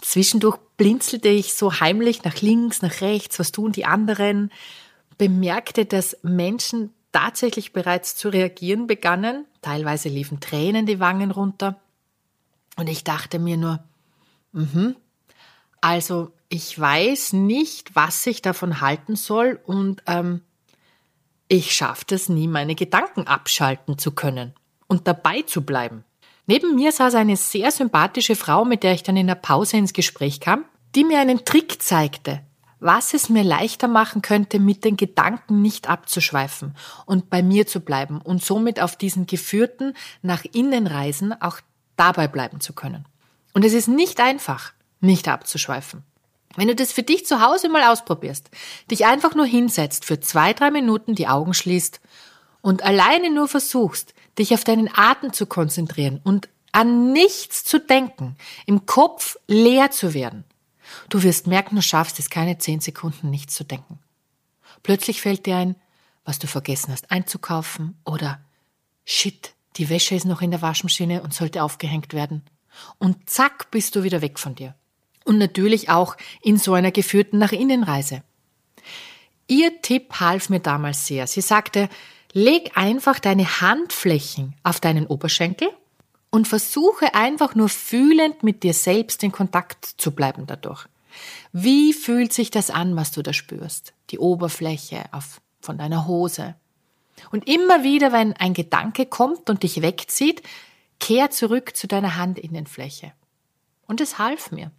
Zwischendurch 0.00 0.56
blinzelte 0.78 1.28
ich 1.28 1.52
so 1.52 1.78
heimlich 1.78 2.24
nach 2.24 2.40
links, 2.40 2.80
nach 2.80 3.02
rechts, 3.02 3.38
was 3.38 3.52
tun 3.52 3.72
die 3.72 3.84
anderen, 3.84 4.50
bemerkte, 5.18 5.84
dass 5.84 6.16
Menschen 6.22 6.90
tatsächlich 7.12 7.72
bereits 7.72 8.16
zu 8.16 8.28
reagieren 8.28 8.86
begannen, 8.86 9.46
teilweise 9.60 10.08
liefen 10.08 10.40
Tränen 10.40 10.86
die 10.86 11.00
Wangen 11.00 11.30
runter, 11.30 11.80
und 12.76 12.88
ich 12.88 13.04
dachte 13.04 13.38
mir 13.38 13.56
nur, 13.56 13.84
mhm, 14.52 14.96
also 15.80 16.32
ich 16.48 16.78
weiß 16.78 17.34
nicht, 17.34 17.94
was 17.94 18.26
ich 18.26 18.42
davon 18.42 18.80
halten 18.80 19.16
soll 19.16 19.60
und 19.66 20.02
ähm, 20.06 20.42
ich 21.48 21.74
schaffe 21.74 22.14
es 22.14 22.28
nie, 22.28 22.46
meine 22.46 22.74
Gedanken 22.74 23.26
abschalten 23.26 23.98
zu 23.98 24.12
können 24.12 24.54
und 24.86 25.06
dabei 25.06 25.42
zu 25.42 25.62
bleiben. 25.62 26.04
Neben 26.46 26.74
mir 26.74 26.92
saß 26.92 27.14
eine 27.14 27.36
sehr 27.36 27.70
sympathische 27.70 28.36
Frau, 28.36 28.64
mit 28.64 28.82
der 28.82 28.94
ich 28.94 29.02
dann 29.02 29.16
in 29.16 29.26
der 29.26 29.34
Pause 29.34 29.76
ins 29.76 29.92
Gespräch 29.92 30.40
kam, 30.40 30.64
die 30.94 31.04
mir 31.04 31.18
einen 31.20 31.44
Trick 31.44 31.82
zeigte, 31.82 32.42
was 32.82 33.14
es 33.14 33.28
mir 33.28 33.44
leichter 33.44 33.86
machen 33.86 34.22
könnte, 34.22 34.58
mit 34.58 34.84
den 34.84 34.96
Gedanken 34.96 35.62
nicht 35.62 35.88
abzuschweifen 35.88 36.74
und 37.06 37.30
bei 37.30 37.42
mir 37.42 37.66
zu 37.66 37.80
bleiben 37.80 38.20
und 38.20 38.44
somit 38.44 38.80
auf 38.80 38.96
diesen 38.96 39.26
geführten 39.26 39.94
nach 40.20 40.44
innen 40.52 40.86
Reisen 40.86 41.32
auch 41.40 41.60
dabei 41.96 42.26
bleiben 42.26 42.60
zu 42.60 42.72
können. 42.72 43.06
Und 43.54 43.64
es 43.64 43.72
ist 43.72 43.86
nicht 43.88 44.20
einfach, 44.20 44.72
nicht 45.00 45.28
abzuschweifen. 45.28 46.02
Wenn 46.56 46.68
du 46.68 46.74
das 46.74 46.92
für 46.92 47.02
dich 47.02 47.24
zu 47.24 47.40
Hause 47.40 47.68
mal 47.68 47.84
ausprobierst, 47.90 48.50
dich 48.90 49.06
einfach 49.06 49.34
nur 49.34 49.46
hinsetzt, 49.46 50.04
für 50.04 50.20
zwei, 50.20 50.52
drei 50.52 50.70
Minuten 50.70 51.14
die 51.14 51.28
Augen 51.28 51.54
schließt 51.54 52.00
und 52.60 52.82
alleine 52.82 53.30
nur 53.30 53.48
versuchst, 53.48 54.12
dich 54.38 54.54
auf 54.54 54.64
deinen 54.64 54.90
Atem 54.92 55.32
zu 55.32 55.46
konzentrieren 55.46 56.20
und 56.24 56.48
an 56.72 57.12
nichts 57.12 57.64
zu 57.64 57.78
denken, 57.78 58.36
im 58.66 58.86
Kopf 58.86 59.36
leer 59.46 59.90
zu 59.90 60.14
werden. 60.14 60.44
Du 61.08 61.22
wirst 61.22 61.46
merken, 61.46 61.76
du 61.76 61.82
schaffst 61.82 62.18
es 62.18 62.30
keine 62.30 62.58
zehn 62.58 62.80
Sekunden 62.80 63.30
nichts 63.30 63.54
zu 63.54 63.64
denken. 63.64 63.98
Plötzlich 64.82 65.20
fällt 65.20 65.46
dir 65.46 65.56
ein, 65.56 65.76
was 66.24 66.38
du 66.38 66.46
vergessen 66.46 66.92
hast 66.92 67.10
einzukaufen 67.10 67.98
oder 68.04 68.40
shit, 69.04 69.54
die 69.76 69.88
Wäsche 69.88 70.14
ist 70.14 70.24
noch 70.24 70.42
in 70.42 70.50
der 70.50 70.62
Waschmaschine 70.62 71.22
und 71.22 71.34
sollte 71.34 71.62
aufgehängt 71.62 72.12
werden. 72.12 72.42
Und 72.98 73.28
zack, 73.28 73.70
bist 73.70 73.96
du 73.96 74.02
wieder 74.02 74.22
weg 74.22 74.38
von 74.38 74.54
dir. 74.54 74.74
Und 75.24 75.38
natürlich 75.38 75.88
auch 75.88 76.16
in 76.42 76.58
so 76.58 76.74
einer 76.74 76.90
geführten 76.90 77.38
Nach-Innen-Reise. 77.38 78.22
Ihr 79.46 79.82
Tipp 79.82 80.20
half 80.20 80.48
mir 80.48 80.60
damals 80.60 81.06
sehr. 81.06 81.26
Sie 81.26 81.40
sagte, 81.40 81.88
leg 82.32 82.76
einfach 82.76 83.18
deine 83.18 83.60
Handflächen 83.60 84.54
auf 84.62 84.80
deinen 84.80 85.06
Oberschenkel 85.06 85.68
und 86.32 86.48
versuche 86.48 87.14
einfach 87.14 87.54
nur 87.54 87.68
fühlend 87.68 88.42
mit 88.42 88.62
dir 88.62 88.72
selbst 88.72 89.22
in 89.22 89.30
Kontakt 89.30 89.84
zu 89.84 90.12
bleiben 90.12 90.46
dadurch. 90.46 90.86
Wie 91.52 91.92
fühlt 91.92 92.32
sich 92.32 92.50
das 92.50 92.70
an, 92.70 92.96
was 92.96 93.12
du 93.12 93.22
da 93.22 93.34
spürst? 93.34 93.92
Die 94.10 94.18
Oberfläche 94.18 95.04
auf, 95.12 95.42
von 95.60 95.76
deiner 95.76 96.08
Hose. 96.08 96.56
Und 97.30 97.46
immer 97.46 97.84
wieder, 97.84 98.12
wenn 98.12 98.32
ein 98.32 98.54
Gedanke 98.54 99.04
kommt 99.04 99.50
und 99.50 99.62
dich 99.62 99.82
wegzieht, 99.82 100.42
kehr 100.98 101.30
zurück 101.30 101.76
zu 101.76 101.86
deiner 101.86 102.16
Handinnenfläche. 102.16 103.12
Und 103.86 104.00
es 104.00 104.18
half 104.18 104.50
mir. 104.52 104.72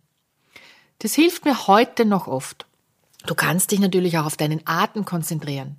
Das 1.00 1.14
hilft 1.14 1.46
mir 1.46 1.68
heute 1.68 2.04
noch 2.04 2.28
oft. 2.28 2.66
Du 3.28 3.36
kannst 3.36 3.72
dich 3.72 3.80
natürlich 3.80 4.18
auch 4.18 4.26
auf 4.26 4.38
deinen 4.38 4.62
Atem 4.66 5.06
konzentrieren. 5.06 5.78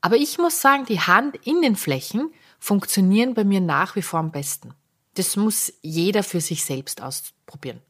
Aber 0.00 0.16
ich 0.16 0.38
muss 0.38 0.62
sagen, 0.62 0.86
die 0.86 1.00
Handinnenflächen 1.00 2.32
funktionieren 2.58 3.34
bei 3.34 3.44
mir 3.44 3.60
nach 3.60 3.96
wie 3.96 4.02
vor 4.02 4.20
am 4.20 4.32
besten. 4.32 4.72
Das 5.14 5.36
muss 5.36 5.72
jeder 5.82 6.22
für 6.22 6.40
sich 6.40 6.64
selbst 6.64 7.02
ausprobieren. 7.02 7.80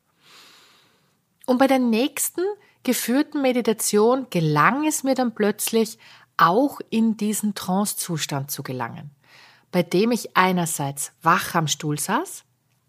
Und 1.47 1.59
bei 1.59 1.67
der 1.67 1.79
nächsten 1.79 2.43
geführten 2.83 3.43
Meditation 3.43 4.27
gelang 4.31 4.87
es 4.87 5.03
mir 5.03 5.15
dann 5.15 5.35
plötzlich, 5.35 5.99
auch 6.37 6.81
in 6.89 7.19
diesen 7.19 7.55
Trance-Zustand 7.55 8.51
zu 8.51 8.63
gelangen, 8.63 9.11
bei 9.73 9.83
dem 9.83 10.11
ich 10.11 10.37
einerseits 10.37 11.13
wach 11.23 11.55
am 11.55 11.69
Stuhl 11.69 11.99
saß, 11.99 12.45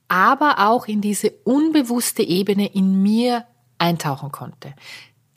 aber 0.07 0.69
auch 0.69 0.87
in 0.87 1.01
diese 1.01 1.31
unbewusste 1.43 2.23
Ebene 2.23 2.73
in 2.73 3.01
mir 3.01 3.45
eintauchen 3.77 4.31
konnte, 4.31 4.73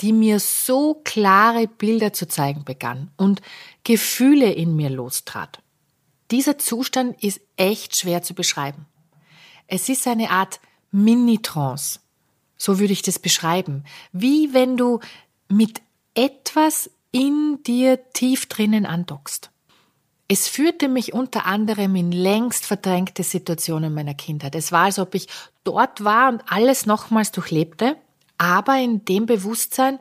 die 0.00 0.12
mir 0.12 0.38
so 0.38 1.00
klare 1.02 1.66
Bilder 1.66 2.12
zu 2.12 2.28
zeigen 2.28 2.64
begann 2.64 3.10
und 3.16 3.40
Gefühle 3.82 4.52
in 4.52 4.76
mir 4.76 4.90
lostrat. 4.90 5.60
Dieser 6.31 6.59
Zustand 6.59 7.23
ist 7.23 7.40
echt 7.57 7.97
schwer 7.97 8.23
zu 8.23 8.35
beschreiben. 8.35 8.87
Es 9.66 9.88
ist 9.88 10.07
eine 10.07 10.31
Art 10.31 10.61
Mini-Trance. 10.90 12.00
So 12.57 12.78
würde 12.78 12.93
ich 12.93 13.02
das 13.02 13.19
beschreiben. 13.19 13.85
Wie 14.12 14.54
wenn 14.54 14.76
du 14.76 15.00
mit 15.49 15.83
etwas 16.14 16.90
in 17.11 17.62
dir 17.62 18.11
tief 18.12 18.47
drinnen 18.47 18.87
andockst. 18.87 19.50
Es 20.26 20.49
führte 20.49 20.88
mich 20.88 21.12
unter 21.12 21.47
anderem 21.47 21.95
in 21.97 22.11
längst 22.11 22.64
verdrängte 22.64 23.23
Situationen 23.23 23.93
meiner 23.93 24.14
Kindheit. 24.14 24.54
Es 24.54 24.73
war, 24.73 24.87
als 24.87 24.99
ob 24.99 25.14
ich 25.14 25.28
dort 25.64 26.02
war 26.02 26.31
und 26.31 26.43
alles 26.50 26.87
nochmals 26.87 27.31
durchlebte, 27.31 27.97
aber 28.38 28.78
in 28.78 29.04
dem 29.04 29.26
Bewusstsein, 29.26 29.99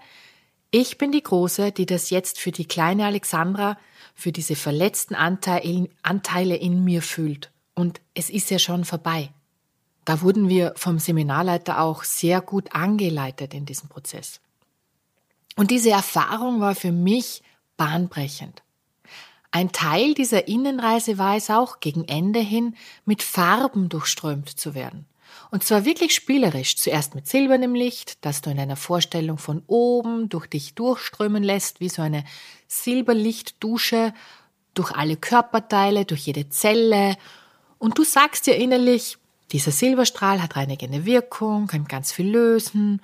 ich 0.71 0.97
bin 0.97 1.11
die 1.11 1.21
Große, 1.21 1.71
die 1.71 1.85
das 1.85 2.09
jetzt 2.09 2.39
für 2.39 2.51
die 2.51 2.65
kleine 2.65 3.05
Alexandra, 3.05 3.77
für 4.13 4.31
diese 4.31 4.55
verletzten 4.55 5.15
Anteile 5.15 6.55
in 6.55 6.83
mir 6.83 7.01
fühlt. 7.01 7.51
Und 7.75 8.01
es 8.13 8.29
ist 8.29 8.49
ja 8.51 8.59
schon 8.59 8.85
vorbei. 8.85 9.31
Da 10.05 10.21
wurden 10.21 10.49
wir 10.49 10.73
vom 10.75 10.99
Seminarleiter 10.99 11.79
auch 11.79 12.03
sehr 12.03 12.41
gut 12.41 12.75
angeleitet 12.75 13.53
in 13.53 13.65
diesem 13.65 13.89
Prozess. 13.89 14.41
Und 15.55 15.71
diese 15.71 15.91
Erfahrung 15.91 16.59
war 16.59 16.75
für 16.75 16.91
mich 16.91 17.41
bahnbrechend. 17.77 18.63
Ein 19.51 19.71
Teil 19.71 20.13
dieser 20.15 20.47
Innenreise 20.47 21.17
war 21.17 21.35
es 21.35 21.49
auch, 21.49 21.79
gegen 21.79 22.05
Ende 22.05 22.39
hin 22.39 22.75
mit 23.05 23.21
Farben 23.21 23.87
durchströmt 23.87 24.49
zu 24.49 24.73
werden. 24.73 25.05
Und 25.53 25.63
zwar 25.63 25.85
wirklich 25.85 26.15
spielerisch. 26.15 26.77
Zuerst 26.77 27.13
mit 27.13 27.27
silbernem 27.27 27.75
Licht, 27.75 28.25
das 28.25 28.41
du 28.41 28.49
in 28.49 28.59
einer 28.59 28.75
Vorstellung 28.75 29.37
von 29.37 29.61
oben 29.67 30.27
durch 30.27 30.47
dich 30.47 30.73
durchströmen 30.73 31.43
lässt, 31.43 31.79
wie 31.79 31.89
so 31.89 32.01
eine 32.01 32.23
Silberlichtdusche, 32.67 34.15
durch 34.73 34.89
alle 34.93 35.15
Körperteile, 35.15 36.05
durch 36.05 36.25
jede 36.25 36.49
Zelle. 36.49 37.17
Und 37.77 37.99
du 37.99 38.03
sagst 38.03 38.47
dir 38.47 38.55
innerlich, 38.55 39.19
dieser 39.51 39.69
Silberstrahl 39.69 40.41
hat 40.41 40.55
reinigende 40.55 41.05
Wirkung, 41.05 41.67
kann 41.67 41.85
ganz 41.85 42.11
viel 42.11 42.31
lösen 42.31 42.99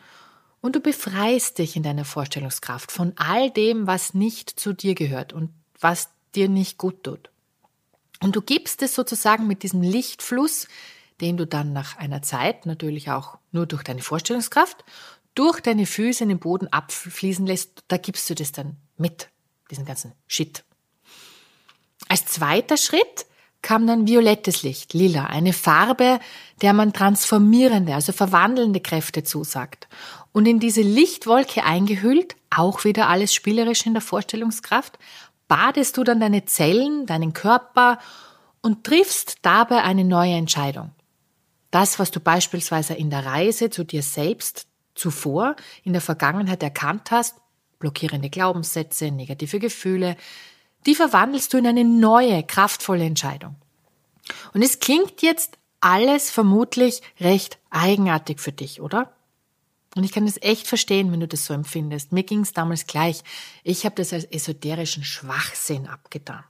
und 0.59 0.75
du 0.75 0.79
befreist 0.79 1.59
dich 1.59 1.75
in 1.75 1.83
deiner 1.83 2.03
Vorstellungskraft 2.03 2.91
von 2.91 3.13
all 3.15 3.51
dem, 3.51 3.85
was 3.85 4.15
nicht 4.15 4.59
zu 4.59 4.73
dir 4.73 4.95
gehört 4.95 5.33
und 5.33 5.51
was 5.79 6.09
dir 6.33 6.49
nicht 6.49 6.79
gut 6.79 7.03
tut. 7.03 7.29
Und 8.23 8.35
du 8.35 8.41
gibst 8.41 8.81
es 8.81 8.95
sozusagen 8.95 9.45
mit 9.45 9.61
diesem 9.61 9.83
Lichtfluss, 9.83 10.67
den 11.21 11.37
du 11.37 11.45
dann 11.45 11.73
nach 11.73 11.97
einer 11.97 12.21
Zeit 12.21 12.65
natürlich 12.65 13.11
auch 13.11 13.37
nur 13.51 13.65
durch 13.65 13.83
deine 13.83 14.01
Vorstellungskraft, 14.01 14.83
durch 15.35 15.59
deine 15.61 15.85
Füße 15.85 16.23
in 16.23 16.29
den 16.29 16.39
Boden 16.39 16.67
abfließen 16.67 17.45
lässt, 17.45 17.83
da 17.87 17.97
gibst 17.97 18.29
du 18.29 18.35
das 18.35 18.51
dann 18.51 18.77
mit, 18.97 19.29
diesen 19.71 19.85
ganzen 19.85 20.13
Shit. 20.27 20.63
Als 22.07 22.25
zweiter 22.25 22.77
Schritt 22.77 23.25
kam 23.61 23.85
dann 23.87 24.07
violettes 24.07 24.63
Licht, 24.63 24.93
lila, 24.93 25.25
eine 25.25 25.53
Farbe, 25.53 26.19
der 26.61 26.73
man 26.73 26.93
transformierende, 26.93 27.93
also 27.93 28.11
verwandelnde 28.11 28.79
Kräfte 28.79 29.23
zusagt. 29.23 29.87
Und 30.31 30.45
in 30.45 30.59
diese 30.59 30.81
Lichtwolke 30.81 31.63
eingehüllt, 31.63 32.35
auch 32.49 32.83
wieder 32.83 33.09
alles 33.09 33.33
spielerisch 33.33 33.85
in 33.85 33.93
der 33.93 34.01
Vorstellungskraft, 34.01 34.97
badest 35.47 35.97
du 35.97 36.03
dann 36.03 36.19
deine 36.19 36.45
Zellen, 36.45 37.05
deinen 37.05 37.33
Körper 37.33 37.99
und 38.61 38.83
triffst 38.83 39.37
dabei 39.41 39.83
eine 39.83 40.05
neue 40.05 40.35
Entscheidung. 40.35 40.91
Das, 41.71 41.99
was 41.99 42.11
du 42.11 42.19
beispielsweise 42.19 42.93
in 42.95 43.09
der 43.09 43.25
Reise 43.25 43.69
zu 43.69 43.83
dir 43.83 44.03
selbst 44.03 44.67
zuvor 44.95 45.55
in 45.83 45.93
der 45.93 46.01
Vergangenheit 46.01 46.61
erkannt 46.63 47.11
hast, 47.11 47.35
blockierende 47.79 48.29
Glaubenssätze, 48.29 49.11
negative 49.11 49.59
Gefühle, 49.59 50.17
die 50.85 50.95
verwandelst 50.95 51.53
du 51.53 51.57
in 51.57 51.67
eine 51.67 51.83
neue, 51.83 52.43
kraftvolle 52.43 53.05
Entscheidung. 53.05 53.55
Und 54.53 54.61
es 54.61 54.79
klingt 54.79 55.21
jetzt 55.21 55.57
alles 55.79 56.29
vermutlich 56.29 57.01
recht 57.19 57.57
eigenartig 57.69 58.39
für 58.39 58.51
dich, 58.51 58.81
oder? 58.81 59.13
Und 59.95 60.03
ich 60.03 60.11
kann 60.11 60.27
es 60.27 60.41
echt 60.41 60.67
verstehen, 60.67 61.11
wenn 61.11 61.19
du 61.19 61.27
das 61.27 61.45
so 61.45 61.53
empfindest. 61.53 62.11
Mir 62.11 62.23
ging 62.23 62.41
es 62.41 62.53
damals 62.53 62.85
gleich. 62.85 63.23
Ich 63.63 63.85
habe 63.85 63.95
das 63.95 64.13
als 64.13 64.25
esoterischen 64.25 65.03
Schwachsinn 65.03 65.87
abgetan. 65.87 66.43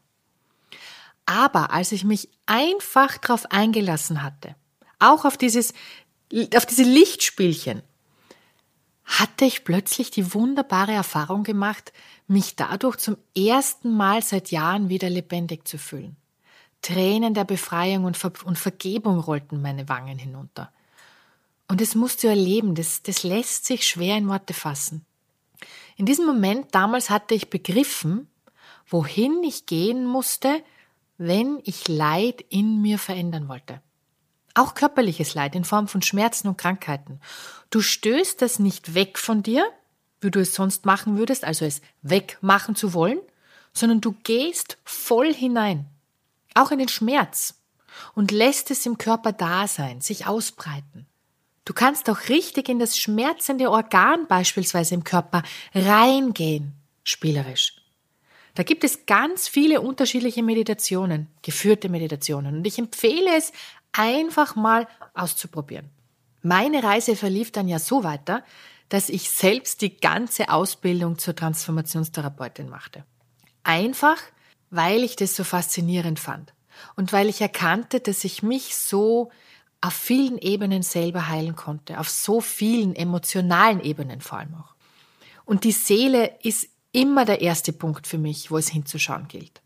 Aber 1.25 1.71
als 1.71 1.91
ich 1.91 2.03
mich 2.03 2.27
einfach 2.47 3.17
darauf 3.17 3.45
eingelassen 3.51 4.23
hatte, 4.23 4.55
auch 4.99 5.25
auf 5.25 5.37
dieses, 5.37 5.73
auf 6.55 6.65
diese 6.65 6.83
Lichtspielchen, 6.83 7.81
hatte 9.05 9.45
ich 9.45 9.63
plötzlich 9.63 10.11
die 10.11 10.33
wunderbare 10.33 10.91
Erfahrung 10.91 11.43
gemacht, 11.43 11.91
mich 12.27 12.55
dadurch 12.55 12.97
zum 12.97 13.17
ersten 13.35 13.91
Mal 13.91 14.21
seit 14.21 14.51
Jahren 14.51 14.89
wieder 14.89 15.09
lebendig 15.09 15.67
zu 15.67 15.79
fühlen. 15.79 16.15
Tränen 16.81 17.33
der 17.33 17.43
Befreiung 17.43 18.05
und, 18.05 18.17
Ver 18.17 18.31
und 18.45 18.57
Vergebung 18.57 19.19
rollten 19.19 19.61
meine 19.61 19.89
Wangen 19.89 20.19
hinunter. 20.19 20.71
Und 21.67 21.81
es 21.81 21.95
musst 21.95 22.23
du 22.23 22.27
erleben, 22.27 22.75
das, 22.75 23.01
das 23.01 23.23
lässt 23.23 23.65
sich 23.65 23.87
schwer 23.87 24.17
in 24.17 24.27
Worte 24.27 24.53
fassen. 24.53 25.05
In 25.97 26.05
diesem 26.05 26.25
Moment 26.25 26.73
damals 26.73 27.09
hatte 27.09 27.35
ich 27.35 27.49
begriffen, 27.49 28.27
wohin 28.87 29.43
ich 29.43 29.65
gehen 29.65 30.05
musste, 30.05 30.63
wenn 31.17 31.59
ich 31.63 31.87
Leid 31.87 32.45
in 32.49 32.81
mir 32.81 32.97
verändern 32.97 33.49
wollte. 33.49 33.81
Auch 34.53 34.73
körperliches 34.73 35.33
Leid 35.35 35.55
in 35.55 35.63
Form 35.63 35.87
von 35.87 36.01
Schmerzen 36.01 36.47
und 36.47 36.57
Krankheiten. 36.57 37.19
Du 37.69 37.81
stößt 37.81 38.41
das 38.41 38.59
nicht 38.59 38.93
weg 38.93 39.17
von 39.17 39.43
dir, 39.43 39.65
wie 40.21 40.31
du 40.31 40.39
es 40.39 40.53
sonst 40.53 40.85
machen 40.85 41.17
würdest, 41.17 41.43
also 41.43 41.65
es 41.65 41.81
wegmachen 42.01 42.75
zu 42.75 42.93
wollen, 42.93 43.19
sondern 43.73 44.01
du 44.01 44.13
gehst 44.23 44.77
voll 44.83 45.33
hinein, 45.33 45.85
auch 46.55 46.71
in 46.71 46.79
den 46.79 46.89
Schmerz 46.89 47.55
und 48.15 48.31
lässt 48.31 48.71
es 48.71 48.85
im 48.85 48.97
Körper 48.97 49.31
da 49.31 49.67
sein, 49.67 50.01
sich 50.01 50.27
ausbreiten. 50.27 51.05
Du 51.65 51.73
kannst 51.73 52.09
auch 52.09 52.29
richtig 52.29 52.67
in 52.67 52.79
das 52.79 52.97
schmerzende 52.97 53.69
Organ 53.69 54.27
beispielsweise 54.27 54.95
im 54.95 55.03
Körper 55.03 55.43
reingehen, 55.75 56.73
spielerisch. 57.03 57.75
Da 58.55 58.63
gibt 58.63 58.83
es 58.83 59.05
ganz 59.05 59.47
viele 59.47 59.79
unterschiedliche 59.79 60.43
Meditationen, 60.43 61.27
geführte 61.43 61.87
Meditationen. 61.87 62.57
Und 62.57 62.67
ich 62.67 62.79
empfehle 62.79 63.37
es 63.37 63.53
einfach 63.91 64.55
mal 64.55 64.87
auszuprobieren. 65.13 65.89
Meine 66.41 66.83
Reise 66.83 67.15
verlief 67.15 67.51
dann 67.51 67.67
ja 67.67 67.79
so 67.79 68.03
weiter, 68.03 68.43
dass 68.87 69.09
ich 69.09 69.29
selbst 69.29 69.81
die 69.81 69.97
ganze 69.97 70.49
Ausbildung 70.49 71.17
zur 71.17 71.35
Transformationstherapeutin 71.35 72.69
machte. 72.69 73.03
Einfach, 73.63 74.17
weil 74.69 75.03
ich 75.03 75.15
das 75.15 75.35
so 75.35 75.43
faszinierend 75.43 76.19
fand 76.19 76.53
und 76.95 77.13
weil 77.13 77.27
ich 77.27 77.41
erkannte, 77.41 77.99
dass 77.99 78.23
ich 78.23 78.41
mich 78.41 78.75
so 78.75 79.31
auf 79.81 79.93
vielen 79.93 80.37
Ebenen 80.37 80.81
selber 80.81 81.27
heilen 81.27 81.55
konnte, 81.55 81.99
auf 81.99 82.09
so 82.09 82.41
vielen 82.41 82.95
emotionalen 82.95 83.79
Ebenen 83.81 84.21
vor 84.21 84.39
allem 84.39 84.55
auch. 84.55 84.75
Und 85.45 85.63
die 85.63 85.71
Seele 85.71 86.37
ist 86.43 86.67
immer 86.91 87.25
der 87.25 87.41
erste 87.41 87.73
Punkt 87.73 88.07
für 88.07 88.17
mich, 88.17 88.51
wo 88.51 88.57
es 88.57 88.69
hinzuschauen 88.69 89.27
gilt. 89.27 89.61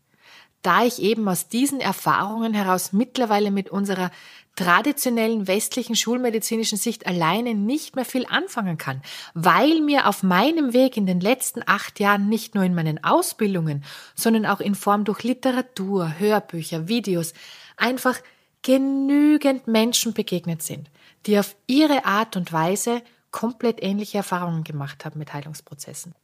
Da 0.64 0.82
ich 0.82 1.00
eben 1.00 1.28
aus 1.28 1.48
diesen 1.48 1.80
Erfahrungen 1.80 2.54
heraus 2.54 2.92
mittlerweile 2.92 3.50
mit 3.50 3.68
unserer 3.68 4.10
traditionellen 4.56 5.46
westlichen 5.46 5.94
schulmedizinischen 5.94 6.78
Sicht 6.78 7.06
alleine 7.06 7.54
nicht 7.54 7.96
mehr 7.96 8.06
viel 8.06 8.24
anfangen 8.26 8.78
kann, 8.78 9.02
weil 9.34 9.80
mir 9.80 10.08
auf 10.08 10.22
meinem 10.22 10.72
Weg 10.72 10.96
in 10.96 11.06
den 11.06 11.20
letzten 11.20 11.62
acht 11.66 12.00
Jahren 12.00 12.28
nicht 12.28 12.54
nur 12.54 12.64
in 12.64 12.74
meinen 12.74 13.02
Ausbildungen, 13.04 13.84
sondern 14.14 14.46
auch 14.46 14.60
in 14.60 14.74
Form 14.74 15.04
durch 15.04 15.22
Literatur, 15.22 16.18
Hörbücher, 16.18 16.88
Videos 16.88 17.34
einfach 17.76 18.18
genügend 18.62 19.66
Menschen 19.66 20.14
begegnet 20.14 20.62
sind, 20.62 20.88
die 21.26 21.38
auf 21.38 21.56
ihre 21.66 22.06
Art 22.06 22.36
und 22.36 22.52
Weise 22.52 23.02
komplett 23.32 23.82
ähnliche 23.82 24.18
Erfahrungen 24.18 24.64
gemacht 24.64 25.04
haben 25.04 25.18
mit 25.18 25.34
Heilungsprozessen. 25.34 26.14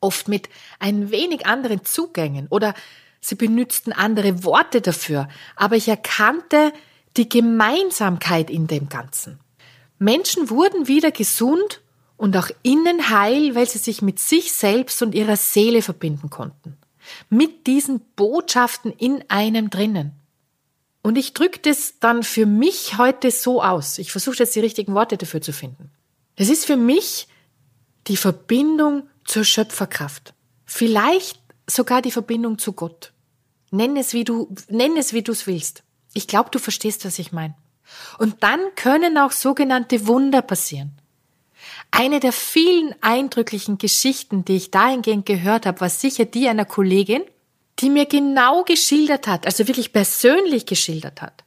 Oft 0.00 0.28
mit 0.28 0.48
ein 0.78 1.10
wenig 1.10 1.46
anderen 1.46 1.84
Zugängen 1.84 2.46
oder 2.50 2.74
sie 3.20 3.34
benützten 3.34 3.92
andere 3.92 4.44
Worte 4.44 4.80
dafür, 4.80 5.28
aber 5.56 5.76
ich 5.76 5.88
erkannte 5.88 6.72
die 7.16 7.28
Gemeinsamkeit 7.28 8.50
in 8.50 8.66
dem 8.66 8.88
Ganzen. 8.88 9.40
Menschen 9.98 10.50
wurden 10.50 10.86
wieder 10.86 11.10
gesund 11.10 11.80
und 12.16 12.36
auch 12.36 12.50
innen 12.62 13.10
heil, 13.10 13.54
weil 13.54 13.68
sie 13.68 13.78
sich 13.78 14.02
mit 14.02 14.18
sich 14.18 14.52
selbst 14.52 15.02
und 15.02 15.14
ihrer 15.14 15.36
Seele 15.36 15.82
verbinden 15.82 16.30
konnten. 16.30 16.76
Mit 17.30 17.66
diesen 17.66 18.00
Botschaften 18.16 18.92
in 18.92 19.24
einem 19.28 19.70
drinnen. 19.70 20.12
Und 21.02 21.16
ich 21.16 21.32
drücke 21.32 21.60
das 21.60 22.00
dann 22.00 22.22
für 22.22 22.44
mich 22.44 22.98
heute 22.98 23.30
so 23.30 23.62
aus. 23.62 23.98
Ich 23.98 24.12
versuche 24.12 24.36
jetzt 24.38 24.54
die 24.54 24.60
richtigen 24.60 24.94
Worte 24.94 25.16
dafür 25.16 25.40
zu 25.40 25.52
finden. 25.52 25.90
Das 26.36 26.48
ist 26.48 26.66
für 26.66 26.76
mich 26.76 27.28
die 28.08 28.16
Verbindung 28.16 29.08
zur 29.24 29.44
Schöpferkraft. 29.44 30.34
Vielleicht 30.64 31.40
sogar 31.70 32.02
die 32.02 32.10
Verbindung 32.10 32.58
zu 32.58 32.72
Gott. 32.72 33.12
Nenn 33.70 33.96
es, 33.96 34.12
wie 34.12 34.24
du, 34.24 34.54
nenn 34.68 34.96
es, 34.96 35.12
wie 35.12 35.22
du 35.22 35.32
es 35.32 35.46
willst. 35.46 35.82
Ich 36.14 36.26
glaube, 36.26 36.50
du 36.50 36.58
verstehst, 36.58 37.04
was 37.04 37.18
ich 37.18 37.32
meine. 37.32 37.54
Und 38.18 38.42
dann 38.42 38.60
können 38.76 39.18
auch 39.18 39.32
sogenannte 39.32 40.06
Wunder 40.06 40.42
passieren. 40.42 40.98
Eine 41.90 42.20
der 42.20 42.32
vielen 42.32 42.94
eindrücklichen 43.00 43.78
Geschichten, 43.78 44.44
die 44.44 44.56
ich 44.56 44.70
dahingehend 44.70 45.26
gehört 45.26 45.66
habe, 45.66 45.80
war 45.80 45.88
sicher 45.88 46.24
die 46.24 46.48
einer 46.48 46.64
Kollegin, 46.64 47.22
die 47.78 47.90
mir 47.90 48.06
genau 48.06 48.64
geschildert 48.64 49.26
hat, 49.26 49.46
also 49.46 49.66
wirklich 49.68 49.92
persönlich 49.92 50.66
geschildert 50.66 51.22
hat, 51.22 51.44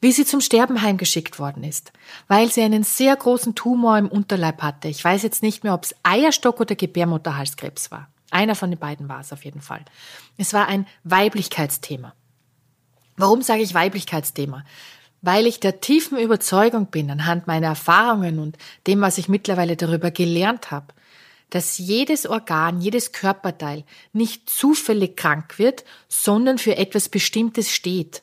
wie 0.00 0.12
sie 0.12 0.24
zum 0.24 0.40
Sterben 0.40 0.82
heimgeschickt 0.82 1.38
worden 1.38 1.64
ist, 1.64 1.92
weil 2.26 2.50
sie 2.50 2.62
einen 2.62 2.82
sehr 2.82 3.14
großen 3.16 3.54
Tumor 3.54 3.96
im 3.98 4.08
Unterleib 4.08 4.62
hatte. 4.62 4.88
Ich 4.88 5.02
weiß 5.02 5.22
jetzt 5.22 5.42
nicht 5.42 5.64
mehr, 5.64 5.74
ob 5.74 5.84
es 5.84 5.94
Eierstock 6.02 6.60
oder 6.60 6.74
Gebärmutterhalskrebs 6.74 7.90
war. 7.90 8.08
Einer 8.30 8.54
von 8.54 8.70
den 8.70 8.78
beiden 8.78 9.08
war 9.08 9.20
es 9.20 9.32
auf 9.32 9.44
jeden 9.44 9.60
Fall. 9.60 9.84
Es 10.36 10.52
war 10.52 10.68
ein 10.68 10.86
Weiblichkeitsthema. 11.04 12.14
Warum 13.16 13.42
sage 13.42 13.62
ich 13.62 13.74
Weiblichkeitsthema? 13.74 14.64
Weil 15.22 15.46
ich 15.46 15.58
der 15.60 15.80
tiefen 15.80 16.18
Überzeugung 16.18 16.86
bin, 16.86 17.10
anhand 17.10 17.46
meiner 17.46 17.68
Erfahrungen 17.68 18.38
und 18.38 18.56
dem, 18.86 19.00
was 19.00 19.18
ich 19.18 19.28
mittlerweile 19.28 19.76
darüber 19.76 20.10
gelernt 20.10 20.70
habe, 20.70 20.94
dass 21.50 21.78
jedes 21.78 22.26
Organ, 22.26 22.80
jedes 22.80 23.12
Körperteil 23.12 23.84
nicht 24.12 24.48
zufällig 24.48 25.16
krank 25.16 25.58
wird, 25.58 25.84
sondern 26.08 26.58
für 26.58 26.76
etwas 26.76 27.08
Bestimmtes 27.08 27.70
steht, 27.72 28.22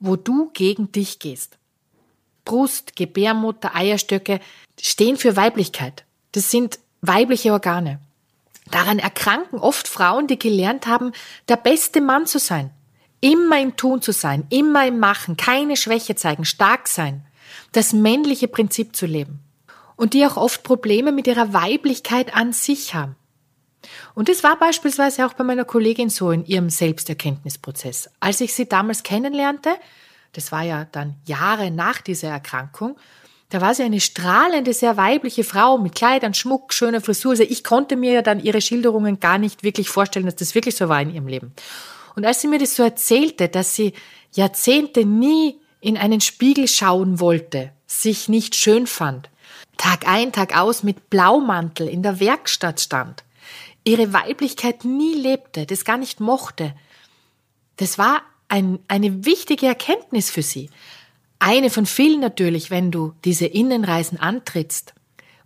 wo 0.00 0.16
du 0.16 0.50
gegen 0.52 0.90
dich 0.90 1.18
gehst. 1.18 1.58
Brust, 2.44 2.96
Gebärmutter, 2.96 3.74
Eierstöcke 3.74 4.40
stehen 4.80 5.16
für 5.16 5.36
Weiblichkeit. 5.36 6.04
Das 6.32 6.50
sind 6.50 6.78
weibliche 7.02 7.52
Organe. 7.52 8.00
Daran 8.70 8.98
erkranken 8.98 9.58
oft 9.58 9.88
Frauen, 9.88 10.26
die 10.26 10.38
gelernt 10.38 10.86
haben, 10.86 11.12
der 11.48 11.56
beste 11.56 12.00
Mann 12.00 12.26
zu 12.26 12.38
sein, 12.38 12.70
immer 13.20 13.60
im 13.60 13.76
Tun 13.76 14.02
zu 14.02 14.12
sein, 14.12 14.46
immer 14.50 14.86
im 14.86 14.98
Machen, 14.98 15.36
keine 15.36 15.76
Schwäche 15.76 16.16
zeigen, 16.16 16.44
stark 16.44 16.88
sein, 16.88 17.24
das 17.72 17.92
männliche 17.92 18.48
Prinzip 18.48 18.96
zu 18.96 19.06
leben 19.06 19.40
und 19.96 20.14
die 20.14 20.26
auch 20.26 20.36
oft 20.36 20.62
Probleme 20.62 21.12
mit 21.12 21.26
ihrer 21.26 21.52
Weiblichkeit 21.52 22.34
an 22.34 22.52
sich 22.52 22.94
haben. 22.94 23.16
Und 24.14 24.28
das 24.28 24.42
war 24.42 24.58
beispielsweise 24.58 25.26
auch 25.26 25.34
bei 25.34 25.44
meiner 25.44 25.64
Kollegin 25.64 26.10
so 26.10 26.30
in 26.30 26.44
ihrem 26.44 26.70
Selbsterkenntnisprozess. 26.70 28.10
Als 28.18 28.40
ich 28.40 28.54
sie 28.54 28.68
damals 28.68 29.02
kennenlernte, 29.02 29.76
das 30.32 30.50
war 30.52 30.62
ja 30.62 30.86
dann 30.86 31.16
Jahre 31.24 31.70
nach 31.70 32.00
dieser 32.00 32.28
Erkrankung, 32.28 32.96
da 33.50 33.60
war 33.60 33.74
sie 33.74 33.84
eine 33.84 34.00
strahlende, 34.00 34.72
sehr 34.72 34.96
weibliche 34.96 35.44
Frau 35.44 35.78
mit 35.78 35.94
Kleidern, 35.94 36.34
Schmuck, 36.34 36.72
schöner 36.72 37.00
Frisur. 37.00 37.32
Also 37.32 37.44
ich 37.44 37.62
konnte 37.62 37.96
mir 37.96 38.12
ja 38.12 38.22
dann 38.22 38.42
ihre 38.42 38.60
Schilderungen 38.60 39.20
gar 39.20 39.38
nicht 39.38 39.62
wirklich 39.62 39.88
vorstellen, 39.88 40.26
dass 40.26 40.36
das 40.36 40.54
wirklich 40.54 40.76
so 40.76 40.88
war 40.88 41.00
in 41.00 41.14
ihrem 41.14 41.28
Leben. 41.28 41.52
Und 42.16 42.24
als 42.24 42.40
sie 42.40 42.48
mir 42.48 42.58
das 42.58 42.74
so 42.74 42.82
erzählte, 42.82 43.48
dass 43.48 43.74
sie 43.74 43.92
Jahrzehnte 44.32 45.04
nie 45.04 45.56
in 45.80 45.96
einen 45.96 46.20
Spiegel 46.20 46.66
schauen 46.66 47.20
wollte, 47.20 47.70
sich 47.86 48.28
nicht 48.28 48.56
schön 48.56 48.86
fand, 48.86 49.30
Tag 49.76 50.08
ein, 50.08 50.32
Tag 50.32 50.56
aus 50.56 50.82
mit 50.82 51.10
Blaumantel 51.10 51.86
in 51.88 52.02
der 52.02 52.18
Werkstatt 52.18 52.80
stand, 52.80 53.22
ihre 53.84 54.12
Weiblichkeit 54.12 54.84
nie 54.84 55.14
lebte, 55.14 55.66
das 55.66 55.84
gar 55.84 55.98
nicht 55.98 56.18
mochte. 56.18 56.74
Das 57.76 57.98
war 57.98 58.22
ein, 58.48 58.78
eine 58.88 59.24
wichtige 59.24 59.66
Erkenntnis 59.66 60.30
für 60.30 60.42
sie. 60.42 60.70
Eine 61.38 61.70
von 61.70 61.86
vielen 61.86 62.20
natürlich, 62.20 62.70
wenn 62.70 62.90
du 62.90 63.12
diese 63.24 63.46
Innenreisen 63.46 64.18
antrittst. 64.18 64.94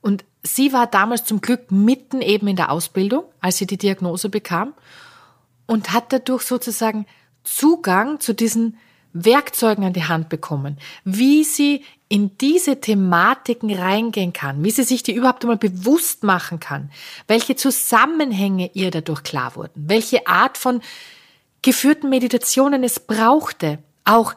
Und 0.00 0.24
sie 0.42 0.72
war 0.72 0.87
damals 0.87 1.24
zum 1.24 1.40
Glück 1.40 1.70
mitten 1.70 2.22
eben 2.22 2.48
in 2.48 2.57
der 2.57 2.70
Ausbildung, 2.70 3.24
als 3.40 3.59
sie 3.59 3.66
die 3.66 3.79
Diagnose 3.79 4.29
bekam 4.29 4.74
und 5.66 5.92
hat 5.92 6.12
dadurch 6.12 6.42
sozusagen 6.42 7.07
Zugang 7.44 8.20
zu 8.20 8.35
diesen 8.35 8.79
Werkzeugen 9.12 9.85
an 9.85 9.92
die 9.92 10.05
Hand 10.05 10.29
bekommen, 10.29 10.79
wie 11.05 11.42
sie 11.44 11.85
in 12.09 12.37
diese 12.38 12.81
Thematiken 12.81 13.72
reingehen 13.72 14.33
kann, 14.33 14.64
wie 14.64 14.70
sie 14.70 14.83
sich 14.83 15.03
die 15.03 15.14
überhaupt 15.14 15.44
einmal 15.44 15.59
bewusst 15.59 16.22
machen 16.24 16.61
kann, 16.61 16.90
welche 17.26 17.57
Zusammenhänge 17.57 18.70
ihr 18.74 18.90
dadurch 18.90 19.22
klar 19.22 19.57
wurden, 19.57 19.88
welche 19.88 20.26
Art 20.26 20.59
von 20.59 20.81
geführten 21.62 22.09
Meditationen 22.09 22.83
es 22.85 23.00
brauchte. 23.00 23.79
Auch 24.05 24.35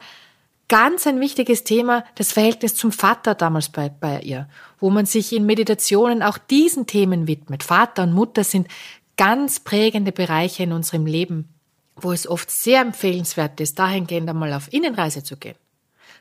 ganz 0.68 1.06
ein 1.06 1.20
wichtiges 1.20 1.64
Thema, 1.64 2.04
das 2.14 2.32
Verhältnis 2.32 2.74
zum 2.74 2.92
Vater 2.92 3.34
damals 3.34 3.68
bei, 3.68 3.88
bei 3.88 4.20
ihr, 4.20 4.48
wo 4.78 4.90
man 4.90 5.06
sich 5.06 5.32
in 5.32 5.46
Meditationen 5.46 6.22
auch 6.22 6.38
diesen 6.38 6.86
Themen 6.86 7.26
widmet. 7.26 7.62
Vater 7.62 8.04
und 8.04 8.12
Mutter 8.12 8.44
sind 8.44 8.68
ganz 9.16 9.60
prägende 9.60 10.12
Bereiche 10.12 10.62
in 10.62 10.72
unserem 10.72 11.06
Leben, 11.06 11.48
wo 11.96 12.12
es 12.12 12.26
oft 12.26 12.50
sehr 12.50 12.80
empfehlenswert 12.80 13.60
ist, 13.60 13.78
dahingehend 13.78 14.28
einmal 14.28 14.52
auf 14.52 14.72
Innenreise 14.72 15.22
zu 15.22 15.36
gehen. 15.36 15.56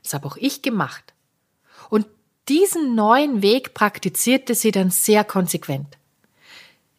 Das 0.03 0.13
habe 0.13 0.27
auch 0.27 0.37
ich 0.37 0.61
gemacht. 0.61 1.13
Und 1.89 2.05
diesen 2.49 2.95
neuen 2.95 3.41
Weg 3.41 3.73
praktizierte 3.73 4.53
sie 4.53 4.71
dann 4.71 4.91
sehr 4.91 5.23
konsequent. 5.23 5.97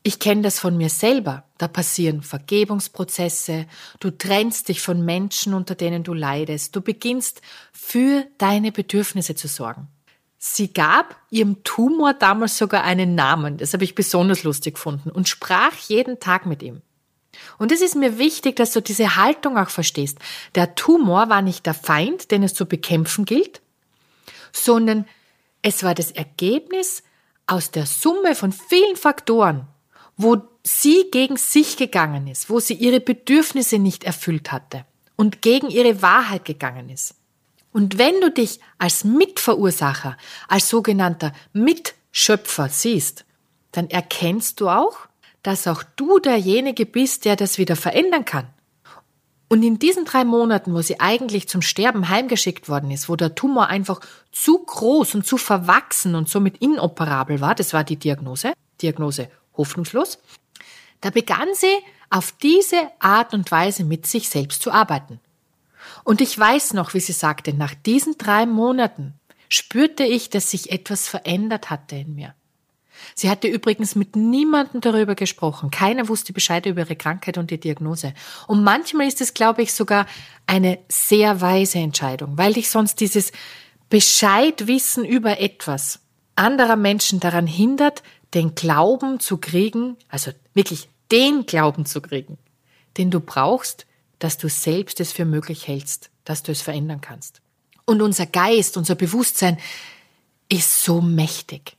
Ich 0.06 0.18
kenne 0.18 0.42
das 0.42 0.58
von 0.58 0.76
mir 0.76 0.90
selber. 0.90 1.44
Da 1.56 1.66
passieren 1.66 2.22
Vergebungsprozesse, 2.22 3.66
du 4.00 4.10
trennst 4.10 4.68
dich 4.68 4.82
von 4.82 5.02
Menschen, 5.02 5.54
unter 5.54 5.74
denen 5.74 6.04
du 6.04 6.12
leidest, 6.12 6.76
du 6.76 6.82
beginnst 6.82 7.40
für 7.72 8.26
deine 8.36 8.70
Bedürfnisse 8.70 9.34
zu 9.34 9.48
sorgen. 9.48 9.88
Sie 10.36 10.74
gab 10.74 11.16
ihrem 11.30 11.64
Tumor 11.64 12.12
damals 12.12 12.58
sogar 12.58 12.84
einen 12.84 13.14
Namen, 13.14 13.56
das 13.56 13.72
habe 13.72 13.84
ich 13.84 13.94
besonders 13.94 14.42
lustig 14.42 14.74
gefunden, 14.74 15.10
und 15.10 15.26
sprach 15.26 15.74
jeden 15.88 16.20
Tag 16.20 16.44
mit 16.44 16.62
ihm. 16.62 16.82
Und 17.56 17.72
es 17.72 17.80
ist 17.80 17.96
mir 17.96 18.18
wichtig, 18.18 18.56
dass 18.56 18.72
du 18.72 18.82
diese 18.82 19.16
Haltung 19.16 19.56
auch 19.56 19.70
verstehst. 19.70 20.18
Der 20.54 20.74
Tumor 20.74 21.30
war 21.30 21.40
nicht 21.40 21.64
der 21.64 21.72
Feind, 21.72 22.30
den 22.30 22.42
es 22.42 22.52
zu 22.52 22.66
bekämpfen 22.66 23.24
gilt, 23.24 23.62
sondern 24.52 25.06
es 25.62 25.82
war 25.82 25.94
das 25.94 26.10
Ergebnis 26.10 27.02
aus 27.46 27.70
der 27.70 27.86
Summe 27.86 28.34
von 28.34 28.52
vielen 28.52 28.96
Faktoren, 28.96 29.66
wo 30.16 30.42
sie 30.62 31.06
gegen 31.10 31.36
sich 31.36 31.76
gegangen 31.76 32.26
ist, 32.26 32.48
wo 32.50 32.60
sie 32.60 32.74
ihre 32.74 33.00
Bedürfnisse 33.00 33.78
nicht 33.78 34.04
erfüllt 34.04 34.52
hatte 34.52 34.84
und 35.16 35.42
gegen 35.42 35.70
ihre 35.70 36.02
Wahrheit 36.02 36.44
gegangen 36.44 36.88
ist. 36.88 37.14
Und 37.72 37.98
wenn 37.98 38.20
du 38.20 38.30
dich 38.30 38.60
als 38.78 39.04
Mitverursacher, 39.04 40.16
als 40.48 40.68
sogenannter 40.68 41.32
Mitschöpfer 41.52 42.68
siehst, 42.68 43.24
dann 43.72 43.90
erkennst 43.90 44.60
du 44.60 44.68
auch, 44.68 44.96
dass 45.42 45.66
auch 45.66 45.82
du 45.96 46.20
derjenige 46.20 46.86
bist, 46.86 47.24
der 47.24 47.36
das 47.36 47.58
wieder 47.58 47.76
verändern 47.76 48.24
kann. 48.24 48.46
Und 49.48 49.62
in 49.62 49.78
diesen 49.78 50.04
drei 50.04 50.24
Monaten, 50.24 50.72
wo 50.72 50.80
sie 50.80 51.00
eigentlich 51.00 51.48
zum 51.48 51.62
Sterben 51.62 52.08
heimgeschickt 52.08 52.68
worden 52.68 52.90
ist, 52.90 53.08
wo 53.08 53.16
der 53.16 53.34
Tumor 53.34 53.66
einfach 53.66 54.00
zu 54.32 54.58
groß 54.58 55.16
und 55.16 55.26
zu 55.26 55.36
verwachsen 55.36 56.14
und 56.14 56.28
somit 56.28 56.58
inoperabel 56.58 57.40
war, 57.40 57.54
das 57.54 57.72
war 57.72 57.84
die 57.84 57.96
Diagnose, 57.96 58.54
Diagnose 58.80 59.28
hoffnungslos, 59.56 60.18
da 61.00 61.10
begann 61.10 61.48
sie 61.54 61.74
auf 62.10 62.32
diese 62.42 62.90
Art 62.98 63.34
und 63.34 63.50
Weise 63.50 63.84
mit 63.84 64.06
sich 64.06 64.28
selbst 64.28 64.62
zu 64.62 64.70
arbeiten. 64.70 65.20
Und 66.04 66.20
ich 66.20 66.38
weiß 66.38 66.74
noch, 66.74 66.94
wie 66.94 67.00
sie 67.00 67.12
sagte, 67.12 67.52
nach 67.54 67.74
diesen 67.74 68.16
drei 68.18 68.46
Monaten 68.46 69.14
spürte 69.48 70.04
ich, 70.04 70.30
dass 70.30 70.50
sich 70.50 70.70
etwas 70.70 71.08
verändert 71.08 71.70
hatte 71.70 71.96
in 71.96 72.14
mir. 72.14 72.34
Sie 73.14 73.28
hatte 73.28 73.48
übrigens 73.48 73.94
mit 73.94 74.16
niemandem 74.16 74.80
darüber 74.80 75.14
gesprochen. 75.14 75.70
Keiner 75.70 76.08
wusste 76.08 76.32
Bescheid 76.32 76.66
über 76.66 76.82
ihre 76.82 76.96
Krankheit 76.96 77.38
und 77.38 77.50
die 77.50 77.60
Diagnose. 77.60 78.14
Und 78.46 78.64
manchmal 78.64 79.06
ist 79.06 79.20
es, 79.20 79.34
glaube 79.34 79.62
ich, 79.62 79.72
sogar 79.72 80.06
eine 80.46 80.78
sehr 80.88 81.40
weise 81.40 81.78
Entscheidung, 81.78 82.38
weil 82.38 82.54
dich 82.54 82.70
sonst 82.70 83.00
dieses 83.00 83.32
Bescheidwissen 83.90 85.04
über 85.04 85.40
etwas 85.40 86.00
anderer 86.36 86.76
Menschen 86.76 87.20
daran 87.20 87.46
hindert, 87.46 88.02
den 88.34 88.54
Glauben 88.54 89.20
zu 89.20 89.38
kriegen, 89.38 89.96
also 90.08 90.32
wirklich 90.54 90.88
den 91.10 91.46
Glauben 91.46 91.86
zu 91.86 92.00
kriegen, 92.00 92.38
den 92.96 93.10
du 93.10 93.20
brauchst, 93.20 93.86
dass 94.18 94.38
du 94.38 94.48
selbst 94.48 95.00
es 95.00 95.12
für 95.12 95.24
möglich 95.24 95.68
hältst, 95.68 96.10
dass 96.24 96.42
du 96.42 96.52
es 96.52 96.62
verändern 96.62 97.00
kannst. 97.00 97.40
Und 97.84 98.02
unser 98.02 98.26
Geist, 98.26 98.76
unser 98.76 98.94
Bewusstsein 98.94 99.58
ist 100.48 100.82
so 100.84 101.00
mächtig. 101.00 101.76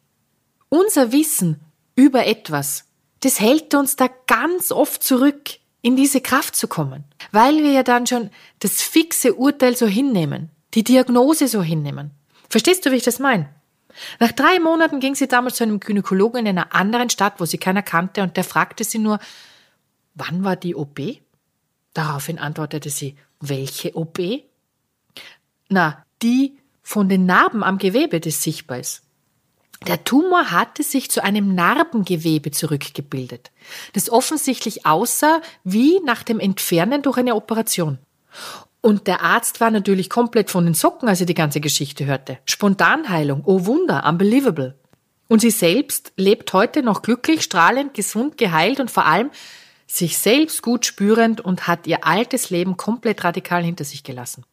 Unser 0.69 1.11
Wissen 1.11 1.59
über 1.95 2.25
etwas, 2.25 2.85
das 3.21 3.39
hält 3.39 3.73
uns 3.73 3.95
da 3.95 4.09
ganz 4.27 4.71
oft 4.71 5.03
zurück, 5.03 5.57
in 5.81 5.95
diese 5.95 6.19
Kraft 6.19 6.55
zu 6.55 6.67
kommen, 6.67 7.03
weil 7.31 7.57
wir 7.57 7.71
ja 7.71 7.83
dann 7.83 8.07
schon 8.07 8.31
das 8.59 8.81
fixe 8.81 9.35
Urteil 9.35 9.75
so 9.77 9.85
hinnehmen, 9.85 10.49
die 10.73 10.83
Diagnose 10.83 11.47
so 11.47 11.61
hinnehmen. 11.61 12.11
Verstehst 12.49 12.85
du, 12.85 12.91
wie 12.91 12.95
ich 12.95 13.03
das 13.03 13.19
meine? 13.19 13.49
Nach 14.19 14.31
drei 14.31 14.59
Monaten 14.59 14.99
ging 14.99 15.15
sie 15.15 15.27
damals 15.27 15.55
zu 15.55 15.63
einem 15.63 15.79
Gynäkologen 15.79 16.41
in 16.41 16.47
einer 16.47 16.73
anderen 16.73 17.09
Stadt, 17.09 17.39
wo 17.39 17.45
sie 17.45 17.57
keiner 17.57 17.83
kannte, 17.83 18.23
und 18.23 18.37
der 18.37 18.43
fragte 18.43 18.83
sie 18.83 18.99
nur, 18.99 19.19
wann 20.13 20.43
war 20.43 20.55
die 20.55 20.75
OP? 20.75 20.99
Daraufhin 21.93 22.39
antwortete 22.39 22.89
sie, 22.89 23.15
welche 23.39 23.95
OP? 23.95 24.19
Na, 25.69 26.03
die 26.21 26.57
von 26.83 27.09
den 27.09 27.25
Narben 27.25 27.63
am 27.63 27.77
Gewebe, 27.77 28.19
das 28.19 28.43
sichtbar 28.43 28.79
ist. 28.79 29.01
Der 29.87 30.03
Tumor 30.03 30.51
hatte 30.51 30.83
sich 30.83 31.11
zu 31.11 31.23
einem 31.23 31.53
Narbengewebe 31.53 32.51
zurückgebildet, 32.51 33.51
das 33.93 34.09
offensichtlich 34.09 34.85
aussah 34.85 35.41
wie 35.63 35.99
nach 36.05 36.23
dem 36.23 36.39
Entfernen 36.39 37.01
durch 37.01 37.17
eine 37.17 37.35
Operation. 37.35 37.99
Und 38.85 39.07
der 39.07 39.23
Arzt 39.23 39.61
war 39.61 39.71
natürlich 39.71 40.11
komplett 40.11 40.51
von 40.51 40.63
den 40.65 40.75
Socken, 40.75 41.09
als 41.09 41.19
er 41.19 41.25
die 41.25 41.33
ganze 41.33 41.59
Geschichte 41.59 42.05
hörte. 42.05 42.37
Spontanheilung, 42.45 43.41
oh 43.43 43.65
Wunder, 43.65 44.05
unbelievable. 44.07 44.75
Und 45.27 45.39
sie 45.39 45.49
selbst 45.49 46.13
lebt 46.17 46.53
heute 46.53 46.83
noch 46.83 47.01
glücklich, 47.01 47.41
strahlend, 47.41 47.95
gesund, 47.95 48.37
geheilt 48.37 48.79
und 48.79 48.91
vor 48.91 49.07
allem 49.07 49.31
sich 49.87 50.19
selbst 50.19 50.61
gut 50.61 50.85
spürend 50.85 51.41
und 51.41 51.65
hat 51.65 51.87
ihr 51.87 52.05
altes 52.05 52.51
Leben 52.51 52.77
komplett 52.77 53.23
radikal 53.23 53.63
hinter 53.63 53.85
sich 53.85 54.03
gelassen. 54.03 54.45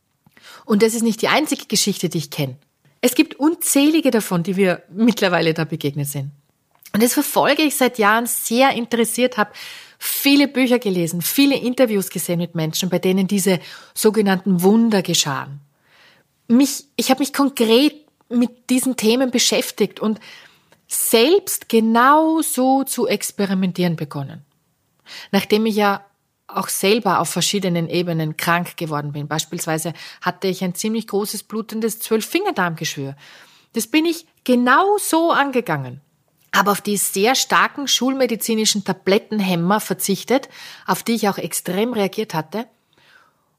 Und 0.64 0.82
das 0.82 0.94
ist 0.94 1.02
nicht 1.02 1.20
die 1.20 1.28
einzige 1.28 1.66
Geschichte, 1.66 2.08
die 2.08 2.16
ich 2.16 2.30
kenne. 2.30 2.56
Es 3.02 3.14
gibt 3.14 3.34
unzählige 3.34 4.10
davon, 4.10 4.44
die 4.44 4.56
wir 4.56 4.82
mittlerweile 4.88 5.52
da 5.52 5.66
begegnet 5.66 6.08
sind. 6.08 6.30
Und 6.94 7.02
das 7.02 7.12
verfolge 7.12 7.64
ich 7.64 7.76
seit 7.76 7.98
Jahren 7.98 8.24
sehr 8.24 8.72
interessiert, 8.72 9.36
habe 9.36 9.52
viele 10.04 10.48
Bücher 10.48 10.80
gelesen, 10.80 11.22
viele 11.22 11.56
Interviews 11.56 12.10
gesehen 12.10 12.40
mit 12.40 12.56
Menschen, 12.56 12.90
bei 12.90 12.98
denen 12.98 13.28
diese 13.28 13.60
sogenannten 13.94 14.62
Wunder 14.62 15.00
geschahen. 15.00 15.60
Mich, 16.48 16.86
ich 16.96 17.10
habe 17.10 17.20
mich 17.20 17.32
konkret 17.32 17.94
mit 18.28 18.68
diesen 18.68 18.96
Themen 18.96 19.30
beschäftigt 19.30 20.00
und 20.00 20.18
selbst 20.88 21.68
genau 21.68 22.42
so 22.42 22.82
zu 22.82 23.06
experimentieren 23.06 23.94
begonnen. 23.94 24.44
Nachdem 25.30 25.66
ich 25.66 25.76
ja 25.76 26.04
auch 26.48 26.68
selber 26.68 27.20
auf 27.20 27.30
verschiedenen 27.30 27.88
Ebenen 27.88 28.36
krank 28.36 28.76
geworden 28.76 29.12
bin. 29.12 29.28
Beispielsweise 29.28 29.92
hatte 30.20 30.48
ich 30.48 30.64
ein 30.64 30.74
ziemlich 30.74 31.06
großes 31.06 31.44
blutendes 31.44 32.00
Zwölffingerdarmgeschwür. 32.00 33.14
Das 33.74 33.86
bin 33.86 34.04
ich 34.04 34.26
genau 34.42 34.98
so 34.98 35.30
angegangen. 35.30 36.00
Aber 36.52 36.72
auf 36.72 36.80
die 36.80 36.96
sehr 36.96 37.34
starken 37.34 37.88
schulmedizinischen 37.88 38.84
Tablettenhämmer 38.84 39.80
verzichtet, 39.80 40.48
auf 40.86 41.02
die 41.02 41.12
ich 41.12 41.28
auch 41.28 41.38
extrem 41.38 41.92
reagiert 41.92 42.34
hatte, 42.34 42.66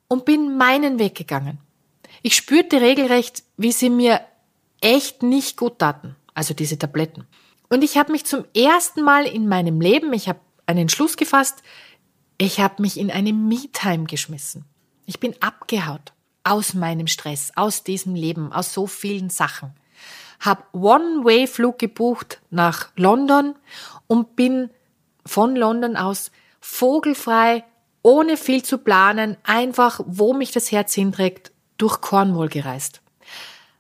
und 0.08 0.26
bin 0.26 0.58
meinen 0.58 1.00
Weg 1.00 1.16
gegangen. 1.16 1.58
Ich 2.22 2.36
spürte 2.36 2.82
regelrecht, 2.82 3.44
wie 3.58 3.72
sie 3.72 3.90
mir 3.90 4.22
echt 4.80 5.24
nicht 5.24 5.58
gut 5.58 5.80
taten, 5.80 6.16
also 6.34 6.54
diese 6.54 6.78
Tabletten. 6.78 7.26
Und 7.70 7.84
ich 7.84 7.98
habe 7.98 8.12
mich 8.12 8.26
zum 8.26 8.46
ersten 8.56 9.02
Mal 9.02 9.26
in 9.26 9.48
meinem 9.48 9.82
Leben, 9.82 10.14
ich 10.14 10.30
habe 10.30 10.40
einen 10.68 10.80
Entschluss 10.82 11.18
gefasst, 11.18 11.64
ich 12.38 12.60
habe 12.60 12.82
mich 12.82 13.00
in 13.00 13.10
eine 13.10 13.34
Me-Time 13.34 14.06
geschmissen. 14.06 14.66
Ich 15.06 15.20
bin 15.20 15.36
abgehaut 15.42 16.14
aus 16.44 16.74
meinem 16.74 17.08
Stress, 17.08 17.52
aus 17.56 17.84
diesem 17.84 18.16
Leben, 18.16 18.52
aus 18.54 18.74
so 18.74 18.86
vielen 18.86 19.30
Sachen. 19.30 19.74
Hab 20.40 20.74
One-Way-Flug 20.74 21.80
gebucht 21.80 22.42
nach 22.50 22.90
London 22.96 23.56
und 24.08 24.36
bin 24.36 24.70
von 25.26 25.56
London 25.56 25.96
aus 25.96 26.32
vogelfrei, 26.60 27.64
ohne 28.02 28.38
viel 28.38 28.64
zu 28.64 28.78
planen, 28.78 29.38
einfach, 29.44 30.02
wo 30.06 30.34
mich 30.34 30.52
das 30.52 30.72
Herz 30.72 30.94
hinträgt, 30.94 31.52
durch 31.78 32.02
Cornwall 32.02 32.50
gereist. 32.50 33.02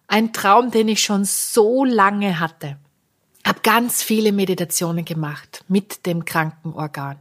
Ein 0.07 0.33
Traum, 0.33 0.71
den 0.71 0.87
ich 0.87 1.03
schon 1.03 1.25
so 1.25 1.85
lange 1.85 2.39
hatte. 2.39 2.77
Hab 3.45 3.63
ganz 3.63 4.01
viele 4.01 4.31
Meditationen 4.31 5.03
gemacht 5.03 5.65
mit 5.67 6.05
dem 6.05 6.23
Krankenorgan 6.23 7.19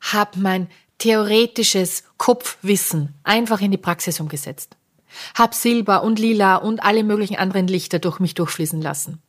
habe 0.00 0.38
mein 0.38 0.68
theoretisches 0.98 2.04
Kopfwissen 2.16 3.14
einfach 3.22 3.60
in 3.60 3.70
die 3.70 3.78
Praxis 3.78 4.20
umgesetzt. 4.20 4.76
Hab 5.36 5.54
Silber 5.54 6.02
und 6.02 6.18
Lila 6.18 6.56
und 6.56 6.82
alle 6.82 7.04
möglichen 7.04 7.36
anderen 7.36 7.66
Lichter 7.66 7.98
durch 7.98 8.20
mich 8.20 8.34
durchfließen 8.34 8.80
lassen. 8.80 9.22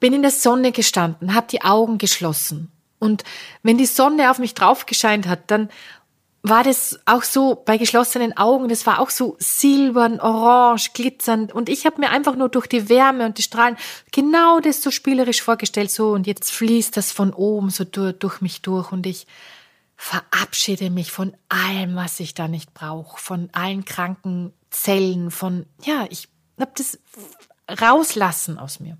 Bin 0.00 0.12
in 0.12 0.22
der 0.22 0.30
Sonne 0.30 0.72
gestanden, 0.72 1.34
hab 1.34 1.48
die 1.48 1.62
Augen 1.62 1.98
geschlossen. 1.98 2.70
Und 2.98 3.24
wenn 3.62 3.78
die 3.78 3.86
Sonne 3.86 4.30
auf 4.30 4.38
mich 4.38 4.54
draufgescheint 4.54 5.26
hat, 5.26 5.50
dann 5.50 5.68
war 6.46 6.62
das 6.62 7.00
auch 7.06 7.22
so 7.22 7.54
bei 7.54 7.78
geschlossenen 7.78 8.36
Augen, 8.36 8.68
das 8.68 8.84
war 8.84 9.00
auch 9.00 9.08
so 9.08 9.34
silbern, 9.38 10.20
orange, 10.20 10.90
glitzernd 10.92 11.54
und 11.54 11.70
ich 11.70 11.86
habe 11.86 11.98
mir 12.00 12.10
einfach 12.10 12.36
nur 12.36 12.50
durch 12.50 12.66
die 12.66 12.90
Wärme 12.90 13.24
und 13.24 13.38
die 13.38 13.42
Strahlen 13.42 13.78
genau 14.12 14.60
das 14.60 14.82
so 14.82 14.90
spielerisch 14.90 15.40
vorgestellt, 15.40 15.90
so 15.90 16.10
und 16.10 16.26
jetzt 16.26 16.52
fließt 16.52 16.98
das 16.98 17.12
von 17.12 17.32
oben 17.32 17.70
so 17.70 17.84
durch, 17.84 18.18
durch 18.18 18.40
mich 18.42 18.60
durch 18.60 18.92
und 18.92 19.06
ich 19.06 19.26
verabschiede 19.96 20.90
mich 20.90 21.12
von 21.12 21.34
allem, 21.48 21.96
was 21.96 22.20
ich 22.20 22.34
da 22.34 22.46
nicht 22.46 22.74
brauche, 22.74 23.18
von 23.18 23.48
allen 23.52 23.86
kranken 23.86 24.52
Zellen, 24.74 25.30
von, 25.30 25.66
ja, 25.82 26.06
ich 26.10 26.28
habe 26.58 26.72
das 26.76 26.98
rauslassen 27.80 28.58
aus 28.58 28.80
mir. 28.80 28.98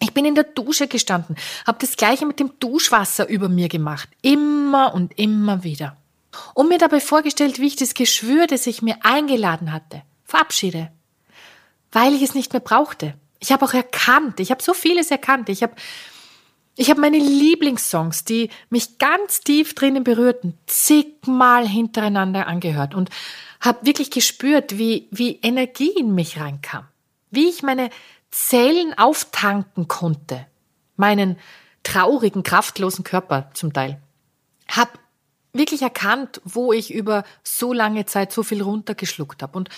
Ich 0.00 0.14
bin 0.14 0.24
in 0.24 0.34
der 0.34 0.44
Dusche 0.44 0.88
gestanden, 0.88 1.36
habe 1.66 1.78
das 1.80 1.96
gleiche 1.96 2.26
mit 2.26 2.40
dem 2.40 2.58
Duschwasser 2.58 3.28
über 3.28 3.48
mir 3.48 3.68
gemacht, 3.68 4.08
immer 4.22 4.94
und 4.94 5.18
immer 5.18 5.62
wieder. 5.62 5.96
Und 6.54 6.68
mir 6.68 6.78
dabei 6.78 7.00
vorgestellt, 7.00 7.58
wie 7.60 7.66
ich 7.66 7.76
das 7.76 7.94
Geschwür, 7.94 8.46
das 8.46 8.66
ich 8.66 8.82
mir 8.82 8.96
eingeladen 9.02 9.72
hatte, 9.72 10.02
verabschiede, 10.24 10.90
weil 11.92 12.14
ich 12.14 12.22
es 12.22 12.34
nicht 12.34 12.52
mehr 12.52 12.60
brauchte. 12.60 13.14
Ich 13.40 13.52
habe 13.52 13.64
auch 13.64 13.74
erkannt, 13.74 14.40
ich 14.40 14.50
habe 14.50 14.62
so 14.62 14.74
vieles 14.74 15.10
erkannt. 15.10 15.48
Ich 15.48 15.62
habe 15.62 15.74
ich 16.80 16.88
habe 16.88 17.02
meine 17.02 17.18
Lieblingssongs, 17.18 18.24
die 18.24 18.48
mich 18.70 18.96
ganz 18.96 19.42
tief 19.42 19.74
drinnen 19.74 20.02
berührten, 20.02 20.56
zigmal 20.64 21.68
hintereinander 21.68 22.46
angehört 22.46 22.94
und 22.94 23.10
habe 23.60 23.84
wirklich 23.84 24.10
gespürt, 24.10 24.78
wie, 24.78 25.06
wie 25.10 25.38
Energie 25.42 25.90
in 25.90 26.14
mich 26.14 26.40
reinkam, 26.40 26.88
wie 27.30 27.50
ich 27.50 27.62
meine 27.62 27.90
Zellen 28.30 28.96
auftanken 28.96 29.88
konnte, 29.88 30.46
meinen 30.96 31.36
traurigen, 31.82 32.44
kraftlosen 32.44 33.04
Körper 33.04 33.50
zum 33.52 33.74
Teil. 33.74 34.00
Hab 34.66 34.98
wirklich 35.52 35.82
erkannt, 35.82 36.40
wo 36.44 36.72
ich 36.72 36.94
über 36.94 37.24
so 37.44 37.74
lange 37.74 38.06
Zeit 38.06 38.32
so 38.32 38.42
viel 38.42 38.62
runtergeschluckt 38.62 39.42
habe 39.42 39.58
und 39.58 39.68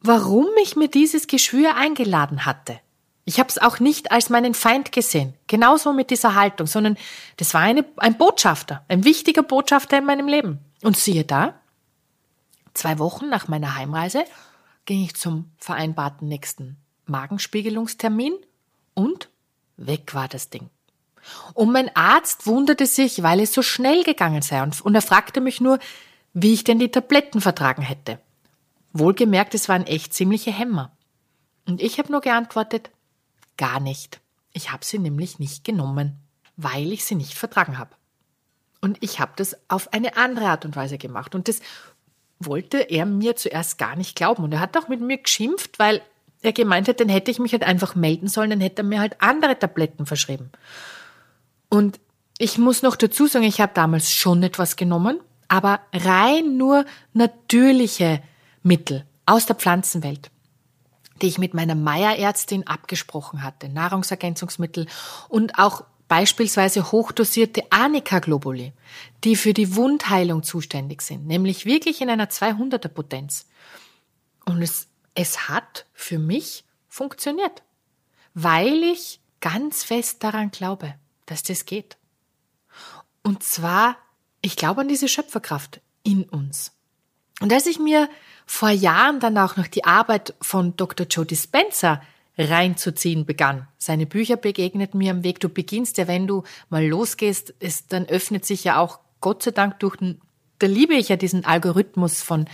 warum 0.00 0.48
ich 0.64 0.74
mir 0.74 0.88
dieses 0.88 1.28
Geschwür 1.28 1.76
eingeladen 1.76 2.44
hatte. 2.44 2.80
Ich 3.28 3.38
habe 3.38 3.50
es 3.50 3.58
auch 3.58 3.78
nicht 3.78 4.10
als 4.10 4.30
meinen 4.30 4.54
Feind 4.54 4.90
gesehen, 4.90 5.34
genauso 5.48 5.92
mit 5.92 6.08
dieser 6.08 6.34
Haltung, 6.34 6.66
sondern 6.66 6.96
das 7.36 7.52
war 7.52 7.60
eine, 7.60 7.84
ein 7.98 8.16
Botschafter, 8.16 8.86
ein 8.88 9.04
wichtiger 9.04 9.42
Botschafter 9.42 9.98
in 9.98 10.06
meinem 10.06 10.28
Leben. 10.28 10.60
Und 10.82 10.96
siehe 10.96 11.26
da, 11.26 11.60
zwei 12.72 12.98
Wochen 12.98 13.28
nach 13.28 13.46
meiner 13.46 13.74
Heimreise 13.74 14.24
ging 14.86 15.04
ich 15.04 15.14
zum 15.14 15.50
vereinbarten 15.58 16.26
nächsten 16.26 16.78
Magenspiegelungstermin 17.04 18.32
und 18.94 19.28
weg 19.76 20.14
war 20.14 20.28
das 20.28 20.48
Ding. 20.48 20.70
Und 21.52 21.70
mein 21.70 21.94
Arzt 21.94 22.46
wunderte 22.46 22.86
sich, 22.86 23.22
weil 23.22 23.40
es 23.40 23.52
so 23.52 23.60
schnell 23.60 24.04
gegangen 24.04 24.40
sei 24.40 24.62
und, 24.62 24.80
und 24.80 24.94
er 24.94 25.02
fragte 25.02 25.42
mich 25.42 25.60
nur, 25.60 25.78
wie 26.32 26.54
ich 26.54 26.64
denn 26.64 26.78
die 26.78 26.90
Tabletten 26.90 27.42
vertragen 27.42 27.82
hätte. 27.82 28.20
Wohlgemerkt, 28.94 29.54
es 29.54 29.68
waren 29.68 29.86
echt 29.86 30.14
ziemliche 30.14 30.50
Hämmer. 30.50 30.92
Und 31.66 31.82
ich 31.82 31.98
habe 31.98 32.10
nur 32.10 32.22
geantwortet, 32.22 32.90
Gar 33.58 33.80
nicht. 33.80 34.20
Ich 34.54 34.72
habe 34.72 34.86
sie 34.86 34.98
nämlich 34.98 35.38
nicht 35.38 35.64
genommen, 35.64 36.16
weil 36.56 36.92
ich 36.92 37.04
sie 37.04 37.14
nicht 37.14 37.34
vertragen 37.34 37.76
habe. 37.76 37.90
Und 38.80 38.96
ich 39.02 39.20
habe 39.20 39.32
das 39.36 39.56
auf 39.68 39.92
eine 39.92 40.16
andere 40.16 40.46
Art 40.46 40.64
und 40.64 40.76
Weise 40.76 40.96
gemacht. 40.96 41.34
Und 41.34 41.48
das 41.48 41.60
wollte 42.38 42.78
er 42.78 43.04
mir 43.04 43.36
zuerst 43.36 43.76
gar 43.76 43.96
nicht 43.96 44.16
glauben. 44.16 44.44
Und 44.44 44.52
er 44.52 44.60
hat 44.60 44.76
auch 44.76 44.88
mit 44.88 45.00
mir 45.00 45.18
geschimpft, 45.18 45.78
weil 45.78 46.00
er 46.42 46.52
gemeint 46.52 46.88
hat, 46.88 47.00
dann 47.00 47.08
hätte 47.08 47.30
ich 47.30 47.38
mich 47.38 47.52
halt 47.52 47.64
einfach 47.64 47.94
melden 47.94 48.28
sollen, 48.28 48.50
dann 48.50 48.60
hätte 48.60 48.82
er 48.82 48.84
mir 48.84 49.00
halt 49.00 49.20
andere 49.20 49.58
Tabletten 49.58 50.06
verschrieben. 50.06 50.50
Und 51.68 51.98
ich 52.38 52.58
muss 52.58 52.82
noch 52.82 52.94
dazu 52.96 53.26
sagen, 53.26 53.44
ich 53.44 53.60
habe 53.60 53.72
damals 53.74 54.12
schon 54.12 54.42
etwas 54.42 54.76
genommen, 54.76 55.20
aber 55.48 55.80
rein 55.92 56.56
nur 56.56 56.84
natürliche 57.12 58.22
Mittel 58.62 59.04
aus 59.26 59.46
der 59.46 59.56
Pflanzenwelt, 59.56 60.30
die 61.22 61.28
ich 61.28 61.38
mit 61.38 61.54
meiner 61.54 61.74
Meierärztin 61.74 62.66
abgesprochen 62.66 63.42
hatte, 63.42 63.68
Nahrungsergänzungsmittel 63.68 64.86
und 65.28 65.58
auch 65.58 65.84
beispielsweise 66.08 66.90
hochdosierte 66.90 67.62
Anika-Globuli, 67.70 68.72
die 69.24 69.36
für 69.36 69.52
die 69.52 69.76
Wundheilung 69.76 70.42
zuständig 70.42 71.02
sind, 71.02 71.26
nämlich 71.26 71.66
wirklich 71.66 72.00
in 72.00 72.10
einer 72.10 72.28
200er 72.28 72.88
Potenz. 72.88 73.46
Und 74.46 74.62
es, 74.62 74.88
es 75.14 75.48
hat 75.48 75.86
für 75.92 76.18
mich 76.18 76.64
funktioniert, 76.88 77.62
weil 78.34 78.82
ich 78.82 79.20
ganz 79.40 79.84
fest 79.84 80.24
daran 80.24 80.50
glaube, 80.50 80.94
dass 81.26 81.42
das 81.42 81.66
geht. 81.66 81.98
Und 83.22 83.42
zwar, 83.42 83.96
ich 84.40 84.56
glaube 84.56 84.80
an 84.80 84.88
diese 84.88 85.08
Schöpferkraft 85.08 85.80
in 86.02 86.24
uns. 86.24 86.72
Und 87.40 87.52
als 87.52 87.66
ich 87.66 87.78
mir 87.78 88.08
vor 88.48 88.70
Jahren 88.70 89.20
dann 89.20 89.36
auch 89.38 89.56
noch 89.56 89.66
die 89.66 89.84
Arbeit 89.84 90.34
von 90.40 90.74
Dr. 90.76 91.06
Joe 91.06 91.26
Dispenza 91.26 92.00
reinzuziehen 92.38 93.26
begann. 93.26 93.68
Seine 93.76 94.06
Bücher 94.06 94.36
begegneten 94.36 94.98
mir 94.98 95.10
am 95.10 95.22
Weg. 95.22 95.38
Du 95.40 95.48
beginnst 95.48 95.98
ja, 95.98 96.08
wenn 96.08 96.26
du 96.26 96.44
mal 96.70 96.84
losgehst, 96.84 97.50
ist, 97.60 97.92
dann 97.92 98.06
öffnet 98.06 98.46
sich 98.46 98.64
ja 98.64 98.78
auch 98.78 99.00
Gott 99.20 99.42
sei 99.42 99.50
Dank 99.50 99.78
durch 99.80 99.96
den, 99.96 100.20
da 100.60 100.66
liebe 100.66 100.94
ich 100.94 101.10
ja 101.10 101.16
diesen 101.16 101.44
Algorithmus 101.44 102.22
von, 102.22 102.46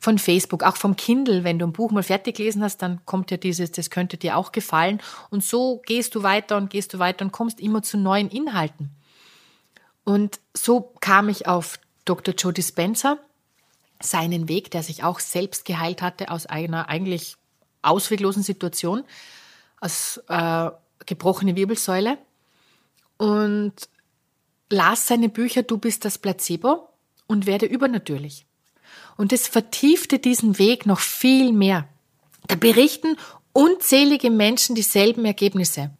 von 0.00 0.18
Facebook, 0.18 0.64
auch 0.64 0.76
vom 0.76 0.96
Kindle. 0.96 1.44
Wenn 1.44 1.58
du 1.58 1.66
ein 1.66 1.72
Buch 1.72 1.92
mal 1.92 2.02
fertig 2.02 2.36
gelesen 2.36 2.62
hast, 2.62 2.82
dann 2.82 3.00
kommt 3.06 3.30
ja 3.30 3.38
dieses, 3.38 3.72
das 3.72 3.88
könnte 3.88 4.18
dir 4.18 4.36
auch 4.36 4.52
gefallen. 4.52 5.00
Und 5.30 5.42
so 5.42 5.80
gehst 5.86 6.14
du 6.14 6.22
weiter 6.22 6.58
und 6.58 6.68
gehst 6.68 6.92
du 6.92 6.98
weiter 6.98 7.24
und 7.24 7.32
kommst 7.32 7.58
immer 7.58 7.82
zu 7.82 7.96
neuen 7.96 8.28
Inhalten. 8.28 8.90
Und 10.04 10.40
so 10.54 10.92
kam 11.00 11.30
ich 11.30 11.46
auf 11.46 11.78
Dr. 12.04 12.34
Joe 12.34 12.52
Dispenza, 12.52 13.18
seinen 14.00 14.48
Weg, 14.48 14.70
der 14.70 14.82
sich 14.82 15.04
auch 15.04 15.20
selbst 15.20 15.64
geheilt 15.64 16.02
hatte 16.02 16.30
aus 16.30 16.46
einer 16.46 16.88
eigentlich 16.88 17.36
ausweglosen 17.82 18.42
Situation, 18.42 19.04
aus 19.80 20.20
äh, 20.28 20.70
gebrochene 21.06 21.56
Wirbelsäule 21.56 22.18
und 23.16 23.74
las 24.70 25.06
seine 25.06 25.28
Bücher 25.28 25.62
Du 25.62 25.78
bist 25.78 26.04
das 26.04 26.18
Placebo 26.18 26.88
und 27.26 27.46
werde 27.46 27.66
übernatürlich. 27.66 28.46
Und 29.16 29.32
es 29.32 29.48
vertiefte 29.48 30.18
diesen 30.18 30.58
Weg 30.58 30.86
noch 30.86 31.00
viel 31.00 31.52
mehr. 31.52 31.88
Da 32.46 32.54
berichten 32.54 33.16
unzählige 33.52 34.30
Menschen 34.30 34.74
dieselben 34.74 35.24
Ergebnisse. 35.24 35.90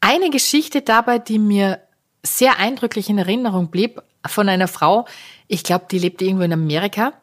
Eine 0.00 0.30
Geschichte 0.30 0.80
dabei, 0.80 1.18
die 1.18 1.38
mir 1.38 1.82
sehr 2.22 2.58
eindrücklich 2.58 3.08
in 3.08 3.18
Erinnerung 3.18 3.70
blieb, 3.70 4.00
von 4.26 4.48
einer 4.48 4.68
Frau, 4.68 5.06
ich 5.48 5.64
glaube, 5.64 5.86
die 5.90 5.98
lebte 5.98 6.24
irgendwo 6.24 6.44
in 6.44 6.52
Amerika, 6.52 7.14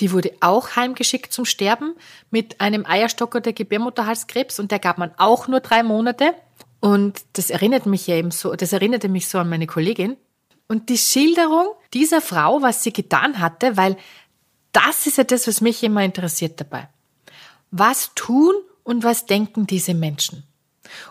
die 0.00 0.12
wurde 0.12 0.32
auch 0.40 0.76
heimgeschickt 0.76 1.32
zum 1.32 1.44
Sterben 1.44 1.94
mit 2.30 2.60
einem 2.60 2.86
Eierstocker 2.86 3.40
der 3.40 3.52
Gebärmutterhalskrebs 3.52 4.58
und 4.58 4.70
der 4.70 4.78
gab 4.78 4.98
man 4.98 5.12
auch 5.18 5.46
nur 5.46 5.60
drei 5.60 5.82
Monate. 5.82 6.34
Und 6.80 7.20
das 7.34 7.50
erinnert 7.50 7.86
mich 7.86 8.06
ja 8.06 8.16
eben 8.16 8.30
so, 8.30 8.54
das 8.54 8.72
erinnerte 8.72 9.08
mich 9.08 9.28
so 9.28 9.38
an 9.38 9.50
meine 9.50 9.66
Kollegin. 9.66 10.16
Und 10.66 10.88
die 10.88 10.98
Schilderung 10.98 11.68
dieser 11.92 12.20
Frau, 12.20 12.62
was 12.62 12.82
sie 12.82 12.92
getan 12.92 13.40
hatte, 13.40 13.76
weil 13.76 13.96
das 14.72 15.06
ist 15.06 15.18
ja 15.18 15.24
das, 15.24 15.46
was 15.46 15.60
mich 15.60 15.82
immer 15.82 16.02
interessiert 16.02 16.60
dabei. 16.60 16.88
Was 17.70 18.12
tun 18.14 18.54
und 18.84 19.04
was 19.04 19.26
denken 19.26 19.66
diese 19.66 19.94
Menschen? 19.94 20.44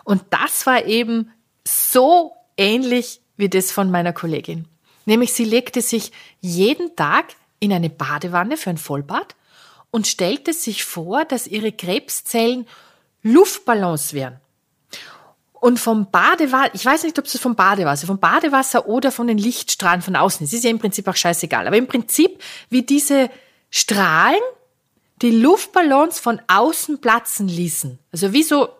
Und 0.02 0.22
das 0.30 0.66
war 0.66 0.84
eben 0.86 1.30
so 1.66 2.32
ähnlich 2.56 3.20
wie 3.36 3.48
das 3.48 3.70
von 3.70 3.90
meiner 3.90 4.12
Kollegin. 4.12 4.66
Nämlich 5.06 5.32
sie 5.32 5.44
legte 5.44 5.80
sich 5.80 6.12
jeden 6.40 6.96
Tag 6.96 7.36
in 7.60 7.72
eine 7.72 7.90
Badewanne 7.90 8.56
für 8.56 8.70
ein 8.70 8.78
Vollbad 8.78 9.36
und 9.90 10.06
stellte 10.06 10.52
sich 10.52 10.84
vor, 10.84 11.24
dass 11.24 11.46
ihre 11.46 11.72
Krebszellen 11.72 12.66
Luftballons 13.22 14.12
wären. 14.12 14.40
Und 15.52 15.78
vom 15.78 16.10
Badewasser, 16.10 16.74
ich 16.74 16.86
weiß 16.86 17.02
nicht, 17.02 17.18
ob 17.18 17.26
es 17.26 17.38
vom 17.38 17.54
Badewasser, 17.54 18.06
vom 18.06 18.18
Badewasser 18.18 18.88
oder 18.88 19.12
von 19.12 19.26
den 19.26 19.36
Lichtstrahlen 19.36 20.00
von 20.00 20.16
außen 20.16 20.44
ist, 20.44 20.54
ist 20.54 20.64
ja 20.64 20.70
im 20.70 20.78
Prinzip 20.78 21.06
auch 21.06 21.16
scheißegal. 21.16 21.66
Aber 21.66 21.76
im 21.76 21.86
Prinzip, 21.86 22.42
wie 22.70 22.82
diese 22.82 23.30
Strahlen 23.68 24.40
die 25.20 25.30
Luftballons 25.30 26.18
von 26.18 26.40
außen 26.48 27.02
platzen 27.02 27.46
ließen. 27.46 27.98
Also 28.10 28.32
wie 28.32 28.42
so 28.42 28.70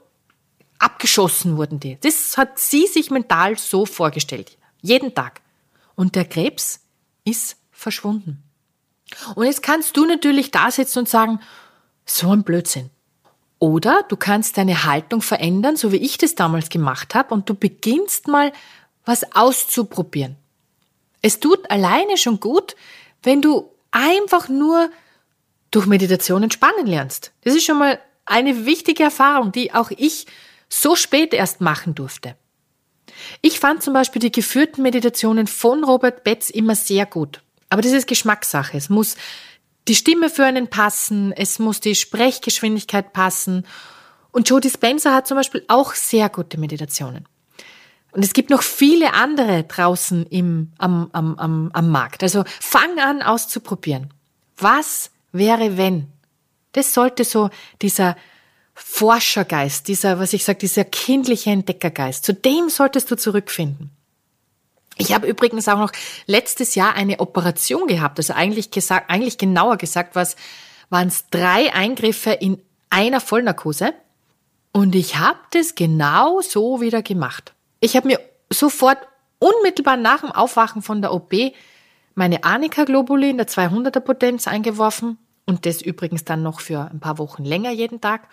abgeschossen 0.78 1.58
wurden 1.58 1.80
die. 1.80 1.98
Das 2.00 2.38
hat 2.38 2.58
sie 2.58 2.86
sich 2.86 3.10
mental 3.10 3.58
so 3.58 3.84
vorgestellt. 3.84 4.56
Jeden 4.80 5.14
Tag. 5.14 5.42
Und 5.96 6.16
der 6.16 6.24
Krebs 6.24 6.80
ist 7.24 7.58
verschwunden. 7.70 8.42
Und 9.34 9.46
jetzt 9.46 9.62
kannst 9.62 9.96
du 9.96 10.04
natürlich 10.04 10.50
da 10.50 10.70
sitzen 10.70 11.00
und 11.00 11.08
sagen, 11.08 11.40
so 12.04 12.30
ein 12.30 12.42
Blödsinn. 12.42 12.90
Oder 13.58 14.04
du 14.08 14.16
kannst 14.16 14.56
deine 14.56 14.84
Haltung 14.84 15.20
verändern, 15.20 15.76
so 15.76 15.92
wie 15.92 15.98
ich 15.98 16.16
das 16.16 16.34
damals 16.34 16.70
gemacht 16.70 17.14
habe, 17.14 17.34
und 17.34 17.48
du 17.48 17.54
beginnst 17.54 18.26
mal 18.26 18.52
was 19.04 19.34
auszuprobieren. 19.34 20.36
Es 21.22 21.40
tut 21.40 21.70
alleine 21.70 22.16
schon 22.16 22.40
gut, 22.40 22.74
wenn 23.22 23.42
du 23.42 23.70
einfach 23.90 24.48
nur 24.48 24.90
durch 25.70 25.86
Meditation 25.86 26.42
entspannen 26.42 26.86
lernst. 26.86 27.32
Das 27.42 27.54
ist 27.54 27.64
schon 27.64 27.78
mal 27.78 28.00
eine 28.24 28.64
wichtige 28.64 29.02
Erfahrung, 29.02 29.52
die 29.52 29.74
auch 29.74 29.90
ich 29.90 30.26
so 30.68 30.96
spät 30.96 31.34
erst 31.34 31.60
machen 31.60 31.94
durfte. 31.94 32.36
Ich 33.42 33.60
fand 33.60 33.82
zum 33.82 33.92
Beispiel 33.92 34.20
die 34.20 34.32
geführten 34.32 34.82
Meditationen 34.82 35.46
von 35.46 35.84
Robert 35.84 36.24
Betz 36.24 36.48
immer 36.48 36.74
sehr 36.74 37.06
gut. 37.06 37.42
Aber 37.70 37.82
das 37.82 37.92
ist 37.92 38.06
Geschmackssache. 38.06 38.76
Es 38.76 38.88
muss 38.90 39.16
die 39.88 39.94
Stimme 39.94 40.28
für 40.28 40.44
einen 40.44 40.68
passen, 40.68 41.32
es 41.32 41.58
muss 41.58 41.80
die 41.80 41.94
Sprechgeschwindigkeit 41.94 43.12
passen. 43.12 43.66
Und 44.32 44.48
Joe 44.48 44.60
Dispenza 44.60 45.14
hat 45.14 45.26
zum 45.26 45.36
Beispiel 45.36 45.64
auch 45.68 45.94
sehr 45.94 46.28
gute 46.28 46.58
Meditationen. 46.58 47.26
Und 48.12 48.24
es 48.24 48.32
gibt 48.32 48.50
noch 48.50 48.62
viele 48.62 49.14
andere 49.14 49.64
draußen 49.64 50.26
im, 50.26 50.72
am, 50.78 51.10
am, 51.12 51.36
am, 51.38 51.70
am 51.72 51.90
Markt. 51.90 52.22
Also 52.22 52.44
fang 52.60 52.98
an 52.98 53.22
auszuprobieren. 53.22 54.12
Was 54.56 55.10
wäre, 55.32 55.76
wenn? 55.76 56.08
Das 56.72 56.92
sollte 56.92 57.24
so 57.24 57.50
dieser 57.82 58.16
Forschergeist, 58.74 59.88
dieser, 59.88 60.18
was 60.18 60.32
ich 60.32 60.44
sage, 60.44 60.58
dieser 60.58 60.84
kindliche 60.84 61.50
Entdeckergeist, 61.50 62.24
zu 62.24 62.34
dem 62.34 62.68
solltest 62.68 63.10
du 63.10 63.16
zurückfinden. 63.16 63.90
Ich 65.00 65.14
habe 65.14 65.26
übrigens 65.26 65.68
auch 65.68 65.78
noch 65.78 65.92
letztes 66.26 66.74
Jahr 66.74 66.94
eine 66.94 67.20
Operation 67.20 67.86
gehabt. 67.86 68.18
Also 68.18 68.34
eigentlich 68.34 68.70
gesagt, 68.70 69.10
eigentlich 69.10 69.38
genauer 69.38 69.76
gesagt, 69.76 70.14
was 70.14 70.36
waren 70.90 71.08
es 71.08 71.28
drei 71.30 71.72
Eingriffe 71.72 72.32
in 72.32 72.60
einer 72.90 73.20
Vollnarkose. 73.20 73.94
Und 74.72 74.94
ich 74.94 75.16
habe 75.16 75.38
das 75.52 75.74
genau 75.74 76.40
so 76.40 76.80
wieder 76.80 77.02
gemacht. 77.02 77.54
Ich 77.80 77.96
habe 77.96 78.08
mir 78.08 78.20
sofort 78.52 78.98
unmittelbar 79.38 79.96
nach 79.96 80.20
dem 80.20 80.32
Aufwachen 80.32 80.82
von 80.82 81.00
der 81.00 81.12
OP 81.12 81.32
meine 82.14 82.44
Anika-Globuli 82.44 83.30
in 83.30 83.38
der 83.38 83.48
200er 83.48 84.00
Potenz 84.00 84.46
eingeworfen 84.46 85.18
und 85.46 85.64
das 85.66 85.80
übrigens 85.80 86.24
dann 86.24 86.42
noch 86.42 86.60
für 86.60 86.90
ein 86.90 87.00
paar 87.00 87.18
Wochen 87.18 87.44
länger 87.44 87.70
jeden 87.70 88.00
Tag. 88.00 88.28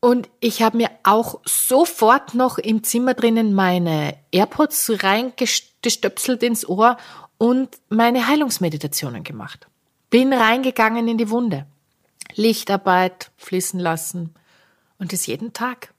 Und 0.00 0.30
ich 0.40 0.62
habe 0.62 0.78
mir 0.78 0.90
auch 1.02 1.40
sofort 1.44 2.34
noch 2.34 2.56
im 2.56 2.82
Zimmer 2.82 3.14
drinnen 3.14 3.52
meine 3.52 4.16
AirPods 4.32 5.02
reingestöpselt 5.02 6.42
ins 6.42 6.66
Ohr 6.66 6.96
und 7.36 7.78
meine 7.90 8.26
Heilungsmeditationen 8.26 9.24
gemacht. 9.24 9.68
Bin 10.08 10.32
reingegangen 10.32 11.06
in 11.06 11.18
die 11.18 11.30
Wunde. 11.30 11.66
Lichtarbeit 12.34 13.30
fließen 13.36 13.78
lassen 13.78 14.34
und 14.98 15.12
das 15.12 15.26
jeden 15.26 15.52
Tag 15.52 15.92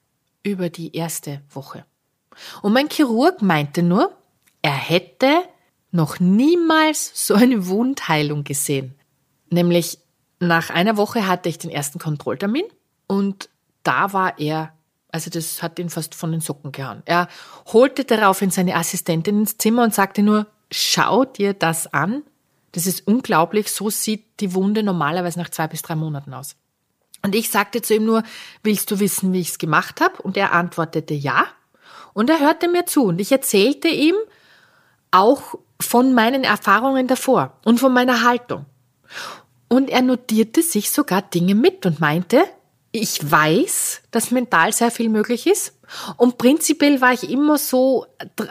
über 0.44 0.70
die 0.70 0.96
erste 0.96 1.42
Woche. 1.50 1.86
Und 2.62 2.74
mein 2.74 2.90
Chirurg 2.90 3.42
meinte 3.42 3.84
nur, 3.84 4.16
er 4.62 4.72
hätte 4.72 5.44
noch 5.92 6.20
niemals 6.20 7.12
so 7.28 7.36
eine 7.36 7.68
Wundheilung 7.68 8.44
gesehen. 8.44 8.96
Nämlich 9.50 10.00
nach 10.40 10.70
einer 10.70 10.98
Woche 10.98 11.28
hatte 11.28 11.50
ich 11.50 11.60
den 11.60 11.70
ersten 11.70 12.00
Kontrolltermin 12.00 12.66
und 13.08 13.50
da 13.84 14.14
war 14.14 14.40
er, 14.40 14.74
also 15.12 15.30
das 15.30 15.62
hat 15.62 15.80
ihn 15.80 15.90
fast 15.90 16.16
von 16.16 16.32
den 16.32 16.42
Socken 16.42 16.72
gehauen. 16.72 17.04
Er 17.06 17.28
holte 17.72 18.06
daraufhin 18.06 18.52
seine 18.52 18.76
Assistentin 18.76 19.40
ins 19.40 19.58
Zimmer 19.58 19.84
und 19.84 19.94
sagte 19.94 20.24
nur, 20.24 20.48
schau 20.72 21.26
dir 21.26 21.54
das 21.54 21.94
an. 21.94 22.24
Das 22.72 22.88
ist 22.88 23.06
unglaublich, 23.06 23.72
so 23.72 23.90
sieht 23.90 24.40
die 24.40 24.54
Wunde 24.54 24.84
normalerweise 24.84 25.40
nach 25.40 25.50
zwei 25.50 25.68
bis 25.68 25.82
drei 25.82 25.96
Monaten 25.96 26.34
aus. 26.34 26.56
Und 27.24 27.36
ich 27.36 27.50
sagte 27.50 27.82
zu 27.82 27.94
ihm 27.94 28.06
nur, 28.06 28.24
willst 28.64 28.90
du 28.90 29.00
wissen, 29.00 29.34
wie 29.34 29.42
ich 29.42 29.50
es 29.50 29.58
gemacht 29.58 30.02
habe? 30.02 30.22
Und 30.22 30.38
er 30.38 30.54
antwortete 30.54 31.14
ja. 31.14 31.46
Und 32.14 32.30
er 32.30 32.40
hörte 32.40 32.68
mir 32.68 32.86
zu 32.86 33.06
und 33.06 33.20
ich 33.20 33.32
erzählte 33.32 33.88
ihm 33.88 34.16
auch 35.12 35.56
von 35.80 36.14
meinen 36.14 36.44
Erfahrungen 36.44 37.08
davor 37.08 37.58
und 37.64 37.80
von 37.80 37.94
meiner 37.94 38.24
Haltung. 38.24 38.66
Und 39.68 39.90
er 39.90 40.02
notierte 40.02 40.62
sich 40.62 40.92
sogar 40.92 41.22
Dinge 41.22 41.56
mit 41.56 41.86
und 41.86 42.00
meinte, 42.00 42.44
ich 42.92 43.32
weiß, 43.32 44.02
dass 44.12 44.32
mental 44.32 44.74
sehr 44.74 44.92
viel 44.92 45.10
möglich 45.10 45.48
ist. 45.48 45.74
Und 46.18 46.38
prinzipiell 46.38 47.02
war 47.02 47.14
ich 47.14 47.30
immer 47.30 47.58
so 47.58 48.06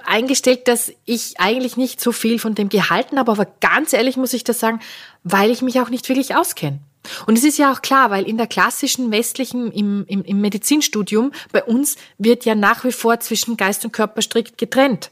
eingestellt, 0.05 0.69
dass 0.69 0.93
ich 1.05 1.39
eigentlich 1.39 1.77
nicht 1.77 2.01
so 2.01 2.13
viel 2.13 2.39
von 2.39 2.55
dem 2.55 2.69
gehalten 2.69 3.19
habe. 3.19 3.33
Aber 3.33 3.47
ganz 3.61 3.93
ehrlich 3.93 4.17
muss 4.17 4.33
ich 4.33 4.45
das 4.45 4.59
sagen, 4.59 4.81
weil 5.25 5.51
ich 5.51 5.63
mich 5.63 5.81
auch 5.81 5.91
nicht 5.91 6.09
wirklich 6.09 6.35
auskenne. 6.35 6.81
Und 7.27 7.39
es 7.39 7.45
ist 7.45 7.59
ja 7.59 7.73
auch 7.73 7.81
klar, 7.83 8.11
weil 8.11 8.29
in 8.29 8.37
der 8.37 8.47
klassischen 8.47 9.11
westlichen, 9.11 9.73
im, 9.73 10.05
im, 10.07 10.23
im 10.23 10.41
Medizinstudium, 10.41 11.33
bei 11.51 11.65
uns 11.65 11.97
wird 12.19 12.45
ja 12.45 12.55
nach 12.55 12.85
wie 12.85 12.93
vor 12.93 13.21
zwischen 13.21 13.57
Geist 13.57 13.85
und 13.85 13.93
Körper 13.93 14.21
strikt 14.21 14.59
getrennt. 14.59 15.11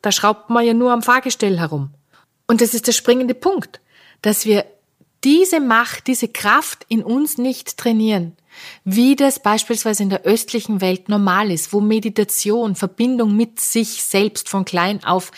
Da 0.00 0.12
schraubt 0.12 0.50
man 0.50 0.64
ja 0.64 0.72
nur 0.72 0.92
am 0.92 1.02
Fahrgestell 1.02 1.58
herum. 1.58 1.90
Und 2.46 2.60
das 2.60 2.74
ist 2.74 2.86
der 2.86 2.92
springende 2.92 3.34
Punkt, 3.34 3.80
dass 4.22 4.46
wir 4.46 4.64
diese 5.24 5.60
Macht, 5.60 6.06
diese 6.06 6.28
Kraft 6.28 6.86
in 6.88 7.02
uns 7.02 7.36
nicht 7.36 7.76
trainieren 7.76 8.36
wie 8.84 9.16
das 9.16 9.40
beispielsweise 9.40 10.02
in 10.02 10.10
der 10.10 10.24
östlichen 10.24 10.80
Welt 10.80 11.08
normal 11.08 11.50
ist, 11.50 11.72
wo 11.72 11.80
Meditation, 11.80 12.74
Verbindung 12.74 13.36
mit 13.36 13.60
sich 13.60 14.02
selbst 14.02 14.48
von 14.48 14.64
klein 14.64 15.04
auf 15.04 15.32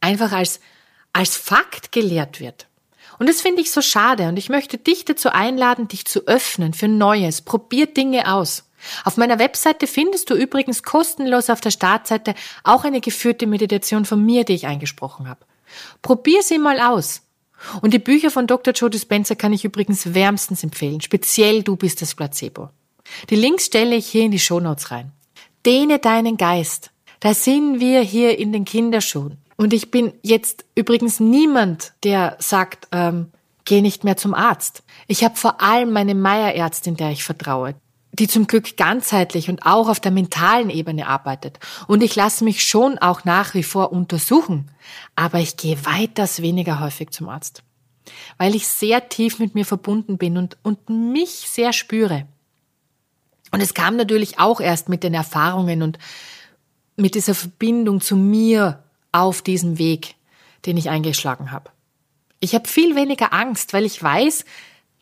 einfach 0.00 0.32
als, 0.32 0.60
als 1.12 1.36
Fakt 1.36 1.92
gelehrt 1.92 2.40
wird. 2.40 2.66
Und 3.18 3.28
das 3.28 3.40
finde 3.40 3.62
ich 3.62 3.70
so 3.70 3.82
schade 3.82 4.28
und 4.28 4.36
ich 4.36 4.48
möchte 4.48 4.78
dich 4.78 5.04
dazu 5.04 5.28
einladen, 5.28 5.88
dich 5.88 6.06
zu 6.06 6.26
öffnen 6.26 6.74
für 6.74 6.88
Neues. 6.88 7.42
Probier 7.42 7.86
Dinge 7.86 8.32
aus. 8.32 8.64
Auf 9.04 9.16
meiner 9.16 9.38
Webseite 9.38 9.86
findest 9.86 10.30
du 10.30 10.34
übrigens 10.34 10.82
kostenlos 10.82 11.50
auf 11.50 11.60
der 11.60 11.70
Startseite 11.70 12.34
auch 12.64 12.84
eine 12.84 13.00
geführte 13.00 13.46
Meditation 13.46 14.04
von 14.04 14.24
mir, 14.24 14.44
die 14.44 14.54
ich 14.54 14.66
eingesprochen 14.66 15.28
habe. 15.28 15.44
Probier 16.02 16.42
sie 16.42 16.58
mal 16.58 16.80
aus. 16.80 17.21
Und 17.80 17.94
die 17.94 17.98
Bücher 17.98 18.30
von 18.30 18.46
Dr. 18.46 18.74
Joe 18.74 18.90
Dispenza 18.90 19.34
kann 19.34 19.52
ich 19.52 19.64
übrigens 19.64 20.14
wärmstens 20.14 20.62
empfehlen. 20.62 21.00
Speziell 21.00 21.62
Du 21.62 21.76
bist 21.76 22.02
das 22.02 22.14
Placebo. 22.14 22.70
Die 23.30 23.36
Links 23.36 23.66
stelle 23.66 23.96
ich 23.96 24.06
hier 24.06 24.24
in 24.24 24.30
die 24.30 24.38
Shownotes 24.38 24.90
rein. 24.90 25.12
Dehne 25.64 25.98
deinen 25.98 26.36
Geist. 26.36 26.90
Da 27.20 27.34
sind 27.34 27.78
wir 27.80 28.00
hier 28.00 28.38
in 28.38 28.52
den 28.52 28.64
Kinderschuhen. 28.64 29.38
Und 29.56 29.72
ich 29.72 29.90
bin 29.90 30.12
jetzt 30.22 30.64
übrigens 30.74 31.20
niemand, 31.20 31.92
der 32.02 32.36
sagt, 32.40 32.88
ähm, 32.90 33.30
geh 33.64 33.80
nicht 33.80 34.02
mehr 34.02 34.16
zum 34.16 34.34
Arzt. 34.34 34.82
Ich 35.06 35.22
habe 35.22 35.36
vor 35.36 35.60
allem 35.60 35.92
meine 35.92 36.14
Meierärztin, 36.14 36.96
der 36.96 37.10
ich 37.10 37.22
vertraue, 37.22 37.74
die 38.12 38.28
zum 38.28 38.46
Glück 38.46 38.76
ganzheitlich 38.76 39.48
und 39.48 39.64
auch 39.64 39.88
auf 39.88 39.98
der 39.98 40.12
mentalen 40.12 40.68
Ebene 40.68 41.06
arbeitet. 41.06 41.58
Und 41.86 42.02
ich 42.02 42.14
lasse 42.14 42.44
mich 42.44 42.62
schon 42.62 42.98
auch 42.98 43.24
nach 43.24 43.54
wie 43.54 43.62
vor 43.62 43.90
untersuchen. 43.90 44.70
Aber 45.16 45.38
ich 45.38 45.56
gehe 45.56 45.84
weiters 45.86 46.42
weniger 46.42 46.80
häufig 46.80 47.10
zum 47.10 47.30
Arzt. 47.30 47.62
Weil 48.36 48.54
ich 48.54 48.68
sehr 48.68 49.08
tief 49.08 49.38
mit 49.38 49.54
mir 49.54 49.64
verbunden 49.64 50.18
bin 50.18 50.36
und, 50.36 50.58
und 50.62 50.90
mich 50.90 51.30
sehr 51.30 51.72
spüre. 51.72 52.26
Und 53.50 53.60
es 53.60 53.72
kam 53.74 53.96
natürlich 53.96 54.38
auch 54.38 54.60
erst 54.60 54.90
mit 54.90 55.04
den 55.04 55.14
Erfahrungen 55.14 55.82
und 55.82 55.98
mit 56.96 57.14
dieser 57.14 57.34
Verbindung 57.34 58.02
zu 58.02 58.16
mir 58.16 58.82
auf 59.10 59.40
diesem 59.40 59.78
Weg, 59.78 60.16
den 60.66 60.76
ich 60.76 60.90
eingeschlagen 60.90 61.50
habe. 61.50 61.70
Ich 62.40 62.54
habe 62.54 62.68
viel 62.68 62.94
weniger 62.94 63.32
Angst, 63.32 63.72
weil 63.72 63.84
ich 63.84 64.02
weiß, 64.02 64.44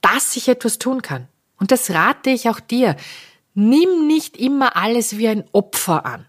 dass 0.00 0.36
ich 0.36 0.48
etwas 0.48 0.78
tun 0.78 1.02
kann. 1.02 1.26
Und 1.60 1.70
das 1.70 1.90
rate 1.90 2.30
ich 2.30 2.48
auch 2.48 2.58
dir. 2.58 2.96
Nimm 3.54 4.06
nicht 4.06 4.36
immer 4.36 4.76
alles 4.76 5.18
wie 5.18 5.28
ein 5.28 5.44
Opfer 5.52 6.04
an. 6.04 6.26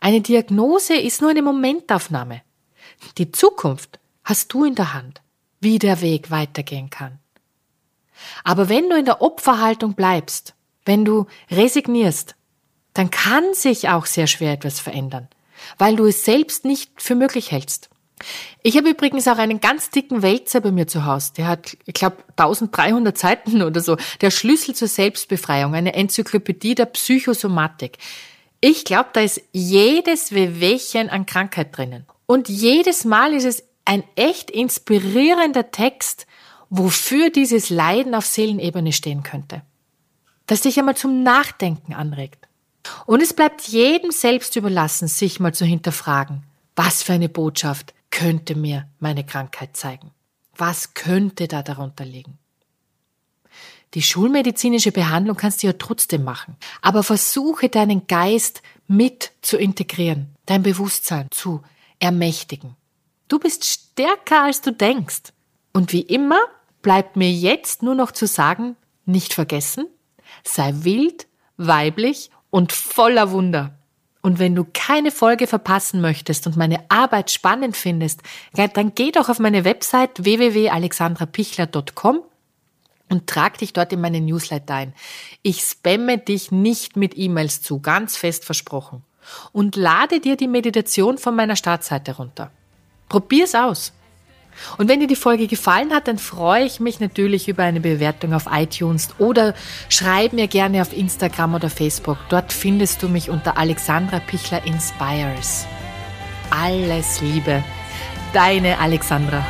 Eine 0.00 0.20
Diagnose 0.20 0.94
ist 0.94 1.20
nur 1.20 1.30
eine 1.30 1.42
Momentaufnahme. 1.42 2.42
Die 3.18 3.30
Zukunft 3.30 4.00
hast 4.24 4.52
du 4.52 4.64
in 4.64 4.74
der 4.74 4.94
Hand, 4.94 5.22
wie 5.60 5.78
der 5.78 6.00
Weg 6.00 6.30
weitergehen 6.30 6.90
kann. 6.90 7.20
Aber 8.44 8.68
wenn 8.68 8.90
du 8.90 8.96
in 8.96 9.04
der 9.04 9.22
Opferhaltung 9.22 9.94
bleibst, 9.94 10.54
wenn 10.84 11.04
du 11.04 11.26
resignierst, 11.50 12.34
dann 12.94 13.10
kann 13.10 13.54
sich 13.54 13.88
auch 13.88 14.06
sehr 14.06 14.26
schwer 14.26 14.52
etwas 14.52 14.80
verändern, 14.80 15.28
weil 15.78 15.96
du 15.96 16.06
es 16.06 16.24
selbst 16.24 16.64
nicht 16.64 17.00
für 17.00 17.14
möglich 17.14 17.50
hältst. 17.50 17.88
Ich 18.62 18.76
habe 18.76 18.90
übrigens 18.90 19.28
auch 19.28 19.38
einen 19.38 19.60
ganz 19.60 19.90
dicken 19.90 20.22
Wälzer 20.22 20.60
bei 20.60 20.70
mir 20.70 20.86
zu 20.86 21.04
Hause. 21.04 21.32
Der 21.36 21.46
hat, 21.46 21.76
ich 21.84 21.94
glaube, 21.94 22.18
1300 22.36 23.16
Seiten 23.16 23.62
oder 23.62 23.80
so. 23.80 23.96
Der 24.20 24.30
Schlüssel 24.30 24.74
zur 24.74 24.88
Selbstbefreiung, 24.88 25.74
eine 25.74 25.94
Enzyklopädie 25.94 26.74
der 26.74 26.86
Psychosomatik. 26.86 27.98
Ich 28.60 28.84
glaube, 28.84 29.10
da 29.12 29.20
ist 29.20 29.42
jedes 29.52 30.32
Wehwehchen 30.32 31.10
an 31.10 31.26
Krankheit 31.26 31.76
drinnen. 31.76 32.06
Und 32.26 32.48
jedes 32.48 33.04
Mal 33.04 33.34
ist 33.34 33.44
es 33.44 33.64
ein 33.84 34.04
echt 34.14 34.50
inspirierender 34.50 35.70
Text, 35.70 36.26
wofür 36.70 37.30
dieses 37.30 37.70
Leiden 37.70 38.14
auf 38.14 38.24
Seelenebene 38.24 38.92
stehen 38.92 39.22
könnte. 39.22 39.62
Das 40.46 40.62
dich 40.62 40.78
einmal 40.78 40.96
zum 40.96 41.22
Nachdenken 41.22 41.92
anregt. 41.92 42.48
Und 43.06 43.22
es 43.22 43.34
bleibt 43.34 43.62
jedem 43.62 44.10
selbst 44.10 44.56
überlassen, 44.56 45.08
sich 45.08 45.40
mal 45.40 45.54
zu 45.54 45.64
hinterfragen. 45.64 46.42
Was 46.74 47.02
für 47.02 47.12
eine 47.12 47.28
Botschaft 47.28 47.94
könnte 48.12 48.54
mir 48.54 48.88
meine 49.00 49.24
Krankheit 49.24 49.76
zeigen? 49.76 50.12
Was 50.56 50.94
könnte 50.94 51.48
da 51.48 51.64
darunter 51.64 52.04
liegen? 52.04 52.38
Die 53.94 54.02
schulmedizinische 54.02 54.92
Behandlung 54.92 55.36
kannst 55.36 55.62
du 55.62 55.66
ja 55.66 55.72
trotzdem 55.74 56.22
machen, 56.22 56.56
aber 56.80 57.02
versuche 57.02 57.68
deinen 57.68 58.06
Geist 58.06 58.62
mit 58.86 59.32
zu 59.42 59.58
integrieren, 59.58 60.36
dein 60.46 60.62
Bewusstsein 60.62 61.26
zu 61.30 61.62
ermächtigen. 61.98 62.76
Du 63.28 63.38
bist 63.38 63.64
stärker 63.64 64.44
als 64.44 64.60
du 64.60 64.72
denkst. 64.72 65.32
Und 65.72 65.92
wie 65.92 66.02
immer 66.02 66.40
bleibt 66.82 67.16
mir 67.16 67.30
jetzt 67.30 67.82
nur 67.82 67.94
noch 67.94 68.12
zu 68.12 68.26
sagen, 68.26 68.76
nicht 69.04 69.32
vergessen, 69.34 69.86
sei 70.44 70.72
wild, 70.76 71.26
weiblich 71.56 72.30
und 72.50 72.72
voller 72.72 73.30
Wunder. 73.30 73.78
Und 74.22 74.38
wenn 74.38 74.54
du 74.54 74.64
keine 74.72 75.10
Folge 75.10 75.48
verpassen 75.48 76.00
möchtest 76.00 76.46
und 76.46 76.56
meine 76.56 76.84
Arbeit 76.88 77.32
spannend 77.32 77.76
findest, 77.76 78.22
dann 78.54 78.94
geh 78.94 79.10
doch 79.10 79.28
auf 79.28 79.40
meine 79.40 79.64
Website 79.64 80.24
www.alexandrapichler.com 80.24 82.22
und 83.08 83.26
trag 83.26 83.58
dich 83.58 83.72
dort 83.72 83.92
in 83.92 84.00
meine 84.00 84.20
Newsletter 84.20 84.74
ein. 84.74 84.94
Ich 85.42 85.60
spamme 85.62 86.18
dich 86.18 86.52
nicht 86.52 86.96
mit 86.96 87.18
E-Mails 87.18 87.62
zu, 87.62 87.80
ganz 87.80 88.16
fest 88.16 88.44
versprochen. 88.44 89.02
Und 89.52 89.76
lade 89.76 90.20
dir 90.20 90.36
die 90.36 90.48
Meditation 90.48 91.18
von 91.18 91.34
meiner 91.34 91.56
Startseite 91.56 92.16
runter. 92.16 92.50
Probier's 93.08 93.54
aus. 93.54 93.92
Und 94.78 94.88
wenn 94.88 95.00
dir 95.00 95.06
die 95.06 95.16
Folge 95.16 95.46
gefallen 95.46 95.92
hat, 95.92 96.08
dann 96.08 96.18
freue 96.18 96.64
ich 96.64 96.80
mich 96.80 97.00
natürlich 97.00 97.48
über 97.48 97.62
eine 97.62 97.80
Bewertung 97.80 98.32
auf 98.34 98.46
iTunes 98.50 99.08
oder 99.18 99.54
schreib 99.88 100.32
mir 100.32 100.46
gerne 100.46 100.82
auf 100.82 100.96
Instagram 100.96 101.54
oder 101.54 101.70
Facebook. 101.70 102.18
Dort 102.28 102.52
findest 102.52 103.02
du 103.02 103.08
mich 103.08 103.30
unter 103.30 103.58
Alexandra 103.58 104.20
Pichler 104.20 104.64
Inspires. 104.66 105.66
Alles 106.50 107.20
Liebe, 107.20 107.62
deine 108.32 108.78
Alexandra. 108.78 109.44